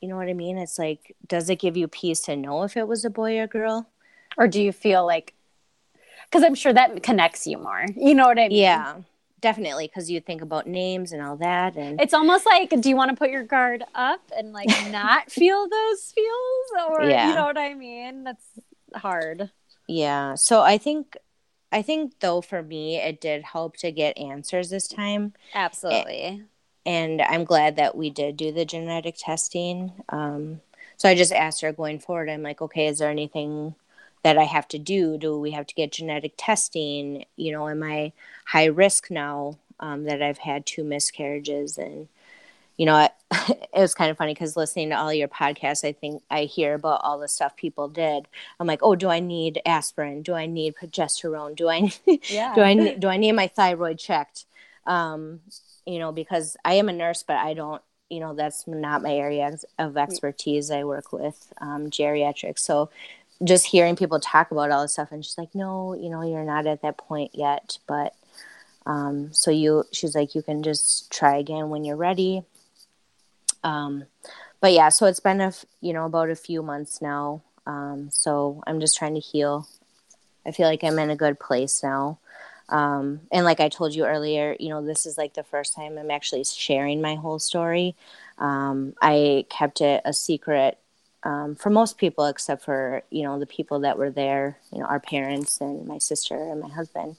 you 0.03 0.09
know 0.09 0.17
what 0.17 0.27
I 0.27 0.33
mean? 0.33 0.57
It's 0.57 0.77
like, 0.77 1.15
does 1.29 1.49
it 1.49 1.59
give 1.59 1.77
you 1.77 1.87
peace 1.87 2.19
to 2.23 2.35
know 2.35 2.63
if 2.63 2.75
it 2.75 2.89
was 2.89 3.05
a 3.05 3.09
boy 3.09 3.39
or 3.39 3.47
girl? 3.47 3.87
Or 4.37 4.49
do 4.49 4.61
you 4.61 4.73
feel 4.73 5.05
like, 5.05 5.33
because 6.25 6.43
I'm 6.43 6.55
sure 6.55 6.73
that 6.73 7.01
connects 7.03 7.47
you 7.47 7.57
more. 7.57 7.85
You 7.95 8.13
know 8.13 8.25
what 8.25 8.37
I 8.37 8.49
mean? 8.49 8.57
Yeah 8.57 8.95
definitely 9.39 9.87
because 9.87 10.09
you 10.09 10.21
think 10.21 10.41
about 10.41 10.67
names 10.67 11.11
and 11.11 11.21
all 11.21 11.35
that 11.35 11.75
and 11.75 11.99
it's 11.99 12.13
almost 12.13 12.45
like 12.45 12.69
do 12.79 12.87
you 12.87 12.95
want 12.95 13.11
to 13.11 13.17
put 13.17 13.29
your 13.29 13.43
guard 13.43 13.83
up 13.93 14.21
and 14.37 14.53
like 14.53 14.69
not 14.89 15.29
feel 15.29 15.67
those 15.67 16.13
feels 16.15 16.87
or 16.87 17.03
yeah. 17.03 17.27
you 17.27 17.35
know 17.35 17.43
what 17.43 17.57
i 17.57 17.73
mean 17.73 18.23
that's 18.23 18.45
hard 18.95 19.51
yeah 19.85 20.33
so 20.33 20.61
i 20.61 20.77
think 20.77 21.17
i 21.73 21.81
think 21.81 22.13
though 22.21 22.39
for 22.39 22.63
me 22.63 22.95
it 22.95 23.19
did 23.19 23.43
help 23.43 23.75
to 23.75 23.91
get 23.91 24.17
answers 24.17 24.69
this 24.69 24.87
time 24.87 25.33
absolutely 25.53 26.41
and 26.85 27.21
i'm 27.21 27.43
glad 27.43 27.75
that 27.75 27.95
we 27.95 28.09
did 28.09 28.37
do 28.37 28.51
the 28.51 28.65
genetic 28.65 29.15
testing 29.17 29.91
um, 30.09 30.61
so 30.97 31.09
i 31.09 31.15
just 31.15 31.31
asked 31.31 31.61
her 31.61 31.71
going 31.71 31.99
forward 31.99 32.29
i'm 32.29 32.43
like 32.43 32.61
okay 32.61 32.87
is 32.87 32.99
there 32.99 33.09
anything 33.09 33.75
that 34.23 34.37
I 34.37 34.43
have 34.43 34.67
to 34.69 34.79
do? 34.79 35.17
Do 35.17 35.37
we 35.37 35.51
have 35.51 35.67
to 35.67 35.75
get 35.75 35.91
genetic 35.91 36.33
testing? 36.37 37.25
You 37.35 37.51
know, 37.51 37.67
am 37.67 37.83
I 37.83 38.13
high 38.45 38.65
risk 38.65 39.11
now 39.11 39.59
um, 39.79 40.05
that 40.05 40.21
I've 40.21 40.37
had 40.37 40.65
two 40.65 40.83
miscarriages? 40.83 41.77
And, 41.77 42.07
you 42.77 42.85
know, 42.85 43.03
it, 43.03 43.11
it 43.73 43.79
was 43.79 43.93
kind 43.93 44.09
of 44.09 44.17
funny 44.17 44.33
because 44.33 44.55
listening 44.55 44.89
to 44.89 44.97
all 44.97 45.13
your 45.13 45.27
podcasts, 45.27 45.87
I 45.87 45.91
think 45.91 46.23
I 46.31 46.43
hear 46.43 46.73
about 46.73 47.01
all 47.03 47.19
the 47.19 47.27
stuff 47.27 47.55
people 47.57 47.89
did. 47.89 48.27
I'm 48.59 48.67
like, 48.67 48.79
oh, 48.81 48.95
do 48.95 49.09
I 49.09 49.19
need 49.19 49.61
aspirin? 49.65 50.21
Do 50.21 50.33
I 50.33 50.45
need 50.45 50.75
progesterone? 50.75 51.55
Do 51.55 51.67
I, 51.67 51.91
yeah. 52.29 52.55
do 52.55 52.61
I, 52.61 52.95
do 52.95 53.09
I 53.09 53.17
need 53.17 53.33
my 53.33 53.47
thyroid 53.47 53.99
checked? 53.99 54.45
Um, 54.85 55.41
you 55.85 55.99
know, 55.99 56.11
because 56.11 56.57
I 56.63 56.75
am 56.75 56.89
a 56.89 56.93
nurse, 56.93 57.23
but 57.23 57.37
I 57.37 57.53
don't, 57.53 57.81
you 58.09 58.19
know, 58.19 58.33
that's 58.33 58.67
not 58.67 59.01
my 59.01 59.13
area 59.13 59.57
of 59.79 59.97
expertise. 59.97 60.71
I 60.71 60.83
work 60.83 61.11
with 61.11 61.51
um, 61.59 61.89
geriatrics. 61.89 62.59
So 62.59 62.89
just 63.43 63.65
hearing 63.65 63.95
people 63.95 64.19
talk 64.19 64.51
about 64.51 64.71
all 64.71 64.81
this 64.81 64.93
stuff 64.93 65.11
and 65.11 65.25
she's 65.25 65.37
like 65.37 65.53
no 65.55 65.93
you 65.95 66.09
know 66.09 66.21
you're 66.21 66.43
not 66.43 66.67
at 66.67 66.81
that 66.81 66.97
point 66.97 67.31
yet 67.33 67.77
but 67.87 68.13
um, 68.85 69.31
so 69.31 69.49
you 69.49 69.85
she's 69.93 70.13
like 70.13 70.35
you 70.35 70.41
can 70.41 70.61
just 70.61 71.09
try 71.09 71.37
again 71.37 71.69
when 71.69 71.85
you're 71.85 71.95
ready. 71.95 72.43
Um, 73.63 74.03
but 74.59 74.73
yeah 74.73 74.89
so 74.89 75.05
it's 75.05 75.21
been 75.21 75.39
a 75.39 75.53
you 75.79 75.93
know 75.93 76.05
about 76.05 76.29
a 76.29 76.35
few 76.35 76.61
months 76.61 77.01
now. 77.01 77.41
Um, 77.65 78.09
so 78.11 78.61
i'm 78.67 78.81
just 78.81 78.97
trying 78.97 79.13
to 79.13 79.21
heal. 79.21 79.67
I 80.45 80.51
feel 80.51 80.67
like 80.67 80.83
i'm 80.83 80.99
in 80.99 81.09
a 81.09 81.15
good 81.15 81.39
place 81.39 81.81
now 81.81 82.19
um, 82.69 83.21
and 83.31 83.45
like 83.45 83.59
i 83.59 83.69
told 83.69 83.93
you 83.93 84.05
earlier 84.05 84.55
you 84.59 84.69
know 84.69 84.83
this 84.83 85.05
is 85.05 85.17
like 85.17 85.33
the 85.33 85.43
first 85.43 85.75
time 85.75 85.97
i'm 85.97 86.11
actually 86.11 86.43
sharing 86.43 87.01
my 87.01 87.15
whole 87.15 87.39
story 87.39 87.95
um, 88.37 88.93
i 89.01 89.45
kept 89.49 89.81
it 89.81 90.01
a 90.05 90.13
secret 90.13 90.77
um, 91.23 91.55
for 91.55 91.69
most 91.69 91.97
people, 91.97 92.25
except 92.25 92.63
for 92.63 93.03
you 93.09 93.23
know 93.23 93.39
the 93.39 93.45
people 93.45 93.79
that 93.79 93.97
were 93.97 94.11
there, 94.11 94.57
you 94.71 94.79
know, 94.79 94.85
our 94.85 94.99
parents 94.99 95.61
and 95.61 95.87
my 95.87 95.97
sister 95.97 96.35
and 96.35 96.59
my 96.59 96.69
husband. 96.69 97.15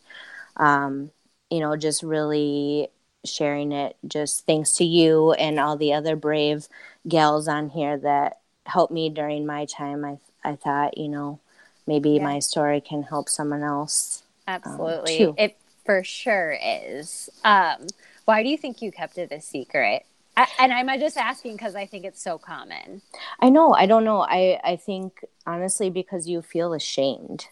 Um, 0.56 1.10
you 1.50 1.60
know, 1.60 1.76
just 1.76 2.02
really 2.02 2.88
sharing 3.24 3.72
it. 3.72 3.96
Just 4.06 4.46
thanks 4.46 4.72
to 4.74 4.84
you 4.84 5.32
and 5.32 5.58
all 5.58 5.76
the 5.76 5.94
other 5.94 6.16
brave 6.16 6.68
gals 7.08 7.48
on 7.48 7.70
here 7.70 7.96
that 7.98 8.40
helped 8.66 8.92
me 8.92 9.08
during 9.08 9.46
my 9.46 9.64
time. 9.64 10.04
I 10.04 10.18
I 10.44 10.56
thought 10.56 10.98
you 10.98 11.08
know 11.08 11.40
maybe 11.86 12.10
yeah. 12.10 12.24
my 12.24 12.38
story 12.40 12.80
can 12.80 13.04
help 13.04 13.28
someone 13.28 13.62
else. 13.62 14.23
Um, 14.46 14.54
Absolutely, 14.54 15.24
um, 15.24 15.34
it 15.38 15.56
for 15.84 16.02
sure 16.04 16.56
is. 16.62 17.30
Um, 17.44 17.86
why 18.24 18.42
do 18.42 18.48
you 18.48 18.56
think 18.56 18.82
you 18.82 18.90
kept 18.90 19.18
it 19.18 19.32
a 19.32 19.40
secret? 19.40 20.04
I, 20.36 20.48
and 20.58 20.72
I'm 20.72 20.88
just 20.98 21.16
asking 21.16 21.52
because 21.52 21.76
I 21.76 21.86
think 21.86 22.04
it's 22.04 22.22
so 22.22 22.38
common. 22.38 23.02
I 23.40 23.50
know. 23.50 23.72
I 23.72 23.86
don't 23.86 24.04
know. 24.04 24.20
I, 24.20 24.60
I 24.64 24.76
think 24.76 25.24
honestly 25.46 25.90
because 25.90 26.28
you 26.28 26.42
feel 26.42 26.72
ashamed. 26.72 27.46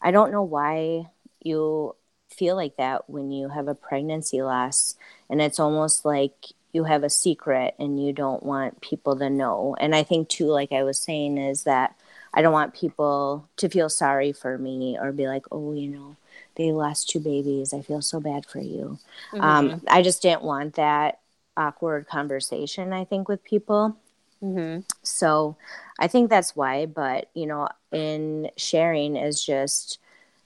I 0.00 0.10
don't 0.10 0.30
know 0.30 0.42
why 0.42 1.06
you 1.42 1.96
feel 2.28 2.56
like 2.56 2.76
that 2.76 3.08
when 3.10 3.32
you 3.32 3.48
have 3.48 3.68
a 3.68 3.74
pregnancy 3.74 4.42
loss. 4.42 4.94
And 5.28 5.42
it's 5.42 5.58
almost 5.58 6.04
like 6.04 6.46
you 6.72 6.84
have 6.84 7.02
a 7.02 7.10
secret 7.10 7.74
and 7.78 8.04
you 8.04 8.12
don't 8.12 8.42
want 8.42 8.80
people 8.80 9.16
to 9.16 9.30
know. 9.30 9.74
And 9.80 9.94
I 9.94 10.02
think 10.04 10.28
too, 10.28 10.46
like 10.46 10.72
I 10.72 10.84
was 10.84 10.98
saying, 10.98 11.38
is 11.38 11.64
that 11.64 11.96
I 12.32 12.42
don't 12.42 12.52
want 12.52 12.74
people 12.74 13.48
to 13.56 13.68
feel 13.68 13.88
sorry 13.88 14.32
for 14.32 14.58
me 14.58 14.96
or 15.00 15.12
be 15.12 15.26
like, 15.26 15.46
oh, 15.50 15.72
you 15.72 15.88
know, 15.88 16.16
they 16.58 16.72
lost 16.72 17.08
two 17.08 17.20
babies. 17.20 17.72
I 17.72 17.80
feel 17.80 18.02
so 18.02 18.20
bad 18.20 18.44
for 18.44 18.60
you. 18.60 18.98
Mm-hmm. 19.32 19.40
Um, 19.40 19.82
I 19.88 20.02
just 20.02 20.20
didn't 20.20 20.42
want 20.42 20.74
that 20.74 21.20
awkward 21.56 22.06
conversation, 22.06 22.92
I 22.92 23.04
think, 23.04 23.28
with 23.28 23.42
people. 23.44 23.96
Mm-hmm. 24.42 24.80
So 25.02 25.56
I 25.98 26.08
think 26.08 26.28
that's 26.28 26.54
why. 26.54 26.86
But, 26.86 27.30
you 27.32 27.46
know, 27.46 27.68
in 27.92 28.50
sharing 28.56 29.16
is 29.16 29.42
just 29.42 29.98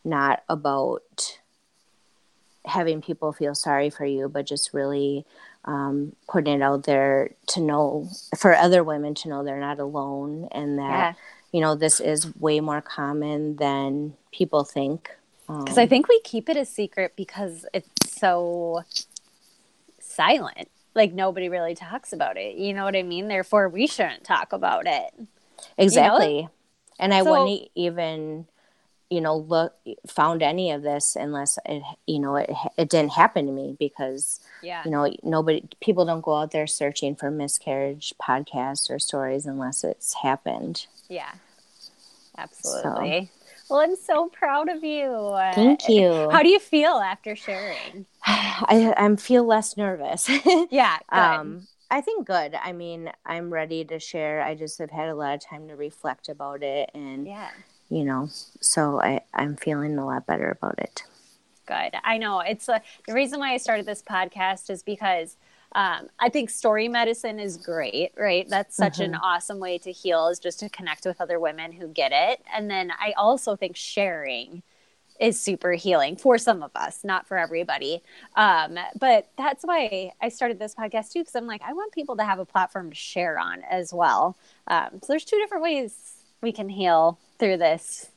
not 0.05 0.43
about 0.49 1.39
having 2.65 3.03
people 3.03 3.33
feel 3.33 3.55
sorry 3.55 3.91
for 3.91 4.05
you, 4.05 4.29
but 4.29 4.47
just 4.47 4.73
really 4.73 5.25
um, 5.65 6.15
putting 6.29 6.55
it 6.55 6.63
out 6.63 6.85
there 6.85 7.31
to 7.49 7.61
know 7.61 8.09
for 8.37 8.55
other 8.55 8.83
women 8.83 9.15
to 9.15 9.29
know 9.29 9.45
they're 9.45 9.61
not 9.61 9.79
alone 9.79 10.49
and 10.51 10.79
that 10.79 10.83
yeah. 10.83 11.13
you 11.53 11.61
know 11.61 11.75
this 11.75 12.01
is 12.01 12.35
way 12.37 12.59
more 12.61 12.81
common 12.81 13.57
than 13.57 14.15
people 14.33 14.65
think 14.65 15.11
because 15.61 15.79
um, 15.79 15.83
i 15.83 15.87
think 15.87 16.09
we 16.09 16.21
keep 16.21 16.49
it 16.49 16.57
a 16.57 16.65
secret 16.65 17.13
because 17.17 17.67
it's 17.73 17.89
so 18.19 18.83
silent. 20.01 20.69
Like 20.95 21.13
nobody 21.13 21.49
really 21.49 21.75
talks 21.75 22.13
about 22.13 22.37
it. 22.37 22.57
You 22.57 22.75
know 22.75 22.85
what 22.85 22.97
i 22.97 23.03
mean? 23.03 23.29
Therefore 23.29 23.69
we 23.69 23.87
shouldn't 23.87 24.25
talk 24.25 24.53
about 24.53 24.87
it. 24.87 25.13
Exactly 25.79 26.37
you 26.37 26.43
know? 26.43 26.51
and 26.99 27.15
i 27.15 27.23
so, 27.23 27.31
wouldn't 27.31 27.69
even 27.75 28.47
you 29.11 29.21
know 29.21 29.37
look 29.37 29.75
found 30.09 30.43
any 30.43 30.71
of 30.71 30.83
this 30.83 31.17
unless 31.17 31.59
it 31.67 31.83
you 32.07 32.19
know 32.19 32.37
it, 32.37 32.51
it 32.79 32.89
didn't 32.89 33.13
happen 33.13 33.47
to 33.47 33.53
me 33.53 33.77
because 33.79 34.41
yeah. 34.63 34.83
you 34.85 34.91
know 34.91 35.13
nobody 35.23 35.63
people 35.81 36.05
don't 36.05 36.23
go 36.23 36.35
out 36.35 36.51
there 36.51 36.67
searching 36.67 37.15
for 37.15 37.31
miscarriage 37.31 38.15
podcasts 38.21 38.91
or 38.91 38.99
stories 38.99 39.47
unless 39.47 39.85
it's 39.85 40.15
happened. 40.15 40.87
Yeah. 41.09 41.33
Absolutely. 42.39 43.31
so. 43.31 43.42
Well 43.69 43.81
i'm 43.81 43.97
so 43.97 44.29
proud 44.29 44.69
of 44.69 44.83
you 44.83 45.31
thank 45.55 45.89
you 45.89 46.29
how 46.31 46.43
do 46.43 46.49
you 46.49 46.59
feel 46.59 46.95
after 46.95 47.35
sharing 47.37 48.07
i 48.27 48.95
i 48.97 49.17
feel 49.17 49.45
less 49.45 49.77
nervous 49.77 50.29
yeah 50.71 50.99
good. 51.11 51.19
um 51.19 51.67
I 51.95 52.01
think 52.01 52.27
good. 52.27 52.55
I 52.55 52.73
mean, 52.73 53.13
I'm 53.27 53.53
ready 53.53 53.85
to 53.85 53.99
share. 53.99 54.43
I 54.43 54.55
just 54.55 54.79
have 54.79 54.91
had 54.91 55.11
a 55.11 55.15
lot 55.15 55.35
of 55.35 55.43
time 55.43 55.69
to 55.69 55.77
reflect 55.77 56.31
about 56.31 56.63
it 56.63 56.91
and 56.95 57.27
yeah 57.27 57.51
you 57.93 58.07
know, 58.07 58.31
so 58.63 59.03
I, 59.03 59.21
I'm 59.35 59.55
feeling 59.57 59.99
a 59.99 60.07
lot 60.07 60.27
better 60.27 60.51
about 60.51 60.79
it. 60.79 61.03
Good. 61.67 61.95
I 62.03 62.17
know 62.17 62.41
it's 62.41 62.67
a, 62.71 62.81
the 63.07 63.13
reason 63.13 63.39
why 63.39 63.53
I 63.53 63.59
started 63.59 63.85
this 63.85 64.03
podcast 64.03 64.71
is 64.71 64.83
because 64.83 65.37
um, 65.75 66.09
I 66.19 66.29
think 66.29 66.51
story 66.51 66.89
medicine 66.89 67.41
is 67.41 67.57
great, 67.57 68.13
right? 68.17 68.49
That's 68.49 68.77
such 68.77 68.95
mm-hmm. 68.95 69.15
an 69.15 69.21
awesome 69.23 69.59
way 69.59 69.79
to 69.79 69.93
heal 69.93 70.29
is 70.29 70.39
just 70.39 70.61
to 70.61 70.69
connect 70.69 71.07
with 71.07 71.21
other 71.21 71.41
women 71.41 71.73
who 71.73 71.89
get 71.89 72.13
it. 72.13 72.43
And 72.55 72.71
then 72.71 72.91
I 72.91 73.13
also 73.17 73.57
think 73.57 73.77
sharing 73.77 74.63
is 75.19 75.41
super 75.41 75.73
healing 75.73 76.17
for 76.17 76.37
some 76.37 76.63
of 76.63 76.73
us, 76.75 77.05
not 77.05 77.27
for 77.27 77.39
everybody. 77.39 78.03
Um, 78.35 78.79
but 78.99 79.31
that's 79.39 79.65
why 79.65 80.13
I 80.21 80.29
started 80.29 80.59
this 80.59 80.75
podcast 80.75 81.13
too, 81.13 81.21
because 81.21 81.37
I'm 81.37 81.47
like, 81.47 81.63
I 81.63 81.73
want 81.73 81.93
people 81.93 82.17
to 82.17 82.25
have 82.25 82.39
a 82.39 82.45
platform 82.45 82.91
to 82.91 82.97
share 82.97 83.39
on 83.39 83.63
as 83.71 83.93
well. 83.93 84.37
Um, 84.67 85.01
so 85.01 85.07
there's 85.09 85.25
two 85.25 85.39
different 85.39 85.63
ways 85.63 86.17
we 86.41 86.53
can 86.53 86.69
heal 86.69 87.19
through 87.39 87.59
this 87.59 88.12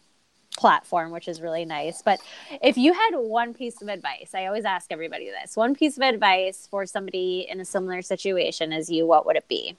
platform, 0.58 1.12
which 1.12 1.28
is 1.28 1.42
really 1.42 1.66
nice. 1.66 2.02
But 2.02 2.20
if 2.62 2.78
you 2.78 2.94
had 2.94 3.12
one 3.16 3.54
piece 3.54 3.82
of 3.82 3.88
advice, 3.88 4.32
I 4.34 4.46
always 4.46 4.66
ask 4.66 4.92
everybody 4.92 5.30
this 5.30 5.56
one 5.56 5.76
piece 5.76 5.98
of 5.98 6.04
advice 6.04 6.68
for 6.70 6.86
somebody 6.86 7.48
in 7.50 7.60
a 7.60 7.66
similar 7.66 8.02
situation 8.02 8.74
as 8.74 8.90
you, 8.90 9.06
what 9.06 9.26
would 9.26 9.36
it 9.36 9.48
be? 9.48 9.76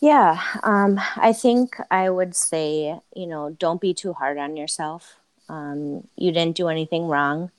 Yeah, 0.00 0.42
um, 0.62 1.00
I 1.16 1.32
think 1.32 1.76
I 1.90 2.10
would 2.10 2.36
say, 2.36 2.98
you 3.14 3.26
know, 3.26 3.56
don't 3.58 3.80
be 3.80 3.94
too 3.94 4.12
hard 4.12 4.36
on 4.36 4.56
yourself. 4.56 5.16
Um, 5.48 6.06
you 6.16 6.32
didn't 6.32 6.56
do 6.56 6.68
anything 6.68 7.06
wrong. 7.06 7.50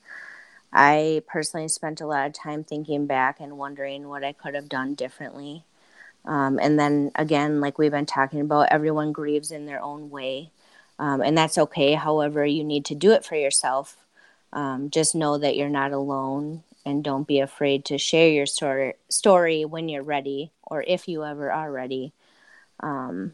I 0.72 1.24
personally 1.28 1.68
spent 1.70 2.02
a 2.02 2.06
lot 2.06 2.28
of 2.28 2.34
time 2.34 2.64
thinking 2.64 3.08
back 3.08 3.40
and 3.40 3.58
wondering 3.58 4.08
what 4.08 4.24
I 4.24 4.34
could 4.34 4.54
have 4.54 4.70
done 4.70 4.94
differently. 4.94 5.64
Um, 6.26 6.60
and 6.62 6.78
then 6.78 7.12
again, 7.16 7.62
like 7.62 7.80
we've 7.80 7.92
been 7.92 8.06
talking 8.06 8.42
about, 8.42 8.68
everyone 8.70 9.14
grieves 9.14 9.50
in 9.50 9.66
their 9.66 9.82
own 9.82 10.10
way 10.10 10.52
um, 11.00 11.22
and 11.22 11.38
that's 11.38 11.58
okay. 11.58 11.94
However, 11.94 12.46
you 12.46 12.64
need 12.64 12.86
to 12.86 12.96
do 12.96 13.12
it 13.12 13.26
for 13.26 13.36
yourself. 13.36 13.98
Um, 14.54 14.90
just 14.90 15.14
know 15.14 15.38
that 15.38 15.56
you're 15.56 15.70
not 15.70 15.92
alone 15.92 16.64
and 16.86 17.04
don't 17.04 17.28
be 17.28 17.40
afraid 17.40 17.86
to 17.86 17.98
share 17.98 18.30
your 18.30 18.46
story, 18.46 18.94
story 19.10 19.66
when 19.66 19.90
you're 19.90 20.04
ready 20.04 20.52
or 20.64 20.84
if 20.88 21.08
you 21.08 21.24
ever 21.24 21.52
are 21.52 21.72
ready. 21.72 22.14
Um, 22.80 23.34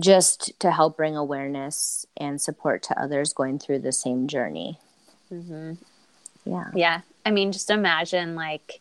just 0.00 0.52
to 0.60 0.70
help 0.70 0.96
bring 0.96 1.16
awareness 1.16 2.06
and 2.16 2.40
support 2.40 2.82
to 2.84 3.00
others 3.00 3.32
going 3.32 3.58
through 3.58 3.80
the 3.80 3.92
same 3.92 4.28
journey. 4.28 4.78
Mm-hmm. 5.32 5.72
Yeah. 6.44 6.70
Yeah. 6.74 7.00
I 7.26 7.32
mean, 7.32 7.50
just 7.50 7.70
imagine 7.70 8.36
like 8.36 8.80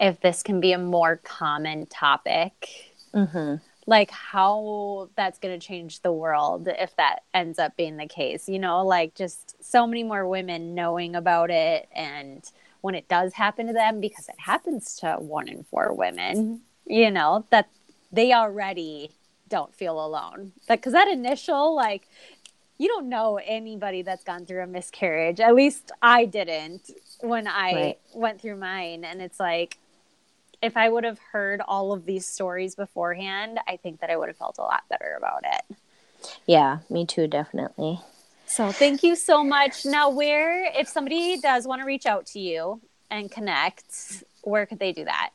if 0.00 0.20
this 0.20 0.42
can 0.42 0.60
be 0.60 0.72
a 0.72 0.78
more 0.78 1.16
common 1.22 1.86
topic. 1.86 2.94
Mm-hmm 3.14 3.56
like 3.86 4.10
how 4.10 5.08
that's 5.16 5.38
going 5.38 5.58
to 5.58 5.66
change 5.66 6.00
the 6.00 6.12
world 6.12 6.68
if 6.68 6.94
that 6.96 7.24
ends 7.34 7.58
up 7.58 7.76
being 7.76 7.96
the 7.96 8.06
case 8.06 8.48
you 8.48 8.58
know? 8.58 8.84
Like 8.84 9.14
just 9.14 9.62
so 9.64 9.86
many 9.86 10.02
more 10.02 10.26
women 10.26 10.74
knowing 10.74 11.14
about 11.14 11.50
it 11.50 11.88
and 11.94 12.44
when 12.80 12.94
it 12.94 13.08
does 13.08 13.34
happen 13.34 13.66
to 13.66 13.72
them 13.72 14.00
because 14.00 14.28
it 14.28 14.36
happens 14.38 14.96
to 14.96 15.16
one 15.18 15.48
in 15.48 15.64
four 15.64 15.92
women 15.92 16.36
mm-hmm. 16.36 16.92
you 16.92 17.10
know 17.10 17.44
that 17.50 17.68
they 18.12 18.32
already 18.32 19.10
don't 19.50 19.74
feel 19.74 20.04
alone. 20.04 20.52
Because 20.68 20.94
that 20.94 21.08
initial 21.08 21.74
like 21.74 22.08
you 22.78 22.88
don't 22.88 23.10
know 23.10 23.38
anybody 23.44 24.00
that's 24.00 24.24
gone 24.24 24.46
through 24.46 24.62
a 24.62 24.66
miscarriage. 24.66 25.40
At 25.40 25.54
least 25.54 25.92
i 26.00 26.24
didn't 26.24 26.90
when 27.20 27.46
i 27.46 27.72
right. 27.72 27.98
went 28.14 28.40
through 28.40 28.56
mine. 28.56 29.04
And 29.04 29.20
it's 29.20 29.38
like 29.38 29.76
if 30.62 30.76
I 30.76 30.88
would 30.88 31.04
have 31.04 31.18
heard 31.32 31.60
all 31.66 31.92
of 31.92 32.04
these 32.04 32.26
stories 32.26 32.74
beforehand, 32.74 33.58
I 33.66 33.76
think 33.76 34.00
that 34.00 34.10
I 34.10 34.16
would 34.16 34.28
have 34.28 34.36
felt 34.36 34.58
a 34.58 34.62
lot 34.62 34.82
better 34.88 35.14
about 35.16 35.44
it. 35.44 35.76
Yeah, 36.46 36.78
me 36.90 37.06
too, 37.06 37.26
definitely. 37.26 38.00
So 38.46 38.72
thank 38.72 39.02
you 39.02 39.14
so 39.16 39.44
much. 39.44 39.86
Now, 39.86 40.10
where, 40.10 40.64
if 40.74 40.88
somebody 40.88 41.40
does 41.40 41.66
want 41.66 41.80
to 41.80 41.86
reach 41.86 42.04
out 42.04 42.26
to 42.26 42.40
you 42.40 42.80
and 43.10 43.30
connect, 43.30 44.24
where 44.42 44.66
could 44.66 44.78
they 44.80 44.92
do 44.92 45.04
that? 45.04 45.30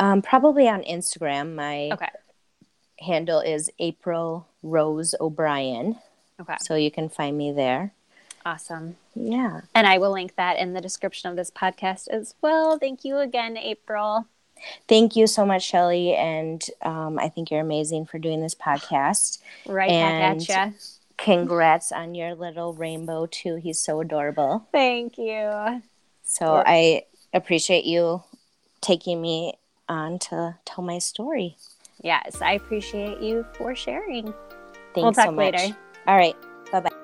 Um, 0.00 0.22
probably 0.22 0.68
on 0.68 0.82
Instagram. 0.82 1.54
My 1.54 1.90
okay. 1.92 2.08
handle 2.98 3.40
is 3.40 3.70
April 3.78 4.48
Rose 4.62 5.14
O'Brien. 5.20 5.98
Okay. 6.40 6.56
So 6.62 6.74
you 6.74 6.90
can 6.90 7.08
find 7.08 7.36
me 7.36 7.52
there. 7.52 7.92
Awesome. 8.44 8.96
Yeah. 9.14 9.62
And 9.74 9.86
I 9.86 9.98
will 9.98 10.12
link 10.12 10.36
that 10.36 10.58
in 10.58 10.74
the 10.74 10.80
description 10.80 11.30
of 11.30 11.36
this 11.36 11.50
podcast 11.50 12.08
as 12.08 12.34
well. 12.42 12.78
Thank 12.78 13.04
you 13.04 13.18
again, 13.18 13.56
April. 13.56 14.26
Thank 14.86 15.16
you 15.16 15.26
so 15.26 15.46
much, 15.46 15.62
Shelly. 15.64 16.14
And 16.14 16.62
um, 16.82 17.18
I 17.18 17.28
think 17.28 17.50
you're 17.50 17.60
amazing 17.60 18.06
for 18.06 18.18
doing 18.18 18.40
this 18.40 18.54
podcast. 18.54 19.38
Right 19.66 19.90
and 19.90 20.38
back 20.46 20.56
at 20.56 20.70
you. 20.70 20.74
Congrats 21.16 21.92
on 21.92 22.14
your 22.14 22.34
little 22.34 22.74
rainbow, 22.74 23.26
too. 23.26 23.56
He's 23.56 23.78
so 23.78 24.00
adorable. 24.00 24.66
Thank 24.72 25.16
you. 25.16 25.82
So 26.24 26.62
I 26.66 27.04
appreciate 27.32 27.84
you 27.84 28.22
taking 28.80 29.22
me 29.22 29.54
on 29.88 30.18
to 30.18 30.56
tell 30.64 30.84
my 30.84 30.98
story. 30.98 31.56
Yes, 32.02 32.42
I 32.42 32.52
appreciate 32.52 33.20
you 33.20 33.46
for 33.54 33.74
sharing. 33.74 34.34
Thanks 34.94 34.96
we'll 34.96 35.12
talk 35.12 35.26
so 35.26 35.32
much. 35.32 35.54
later. 35.54 35.76
All 36.06 36.16
right. 36.16 36.36
Bye 36.70 36.80
bye. 36.80 37.03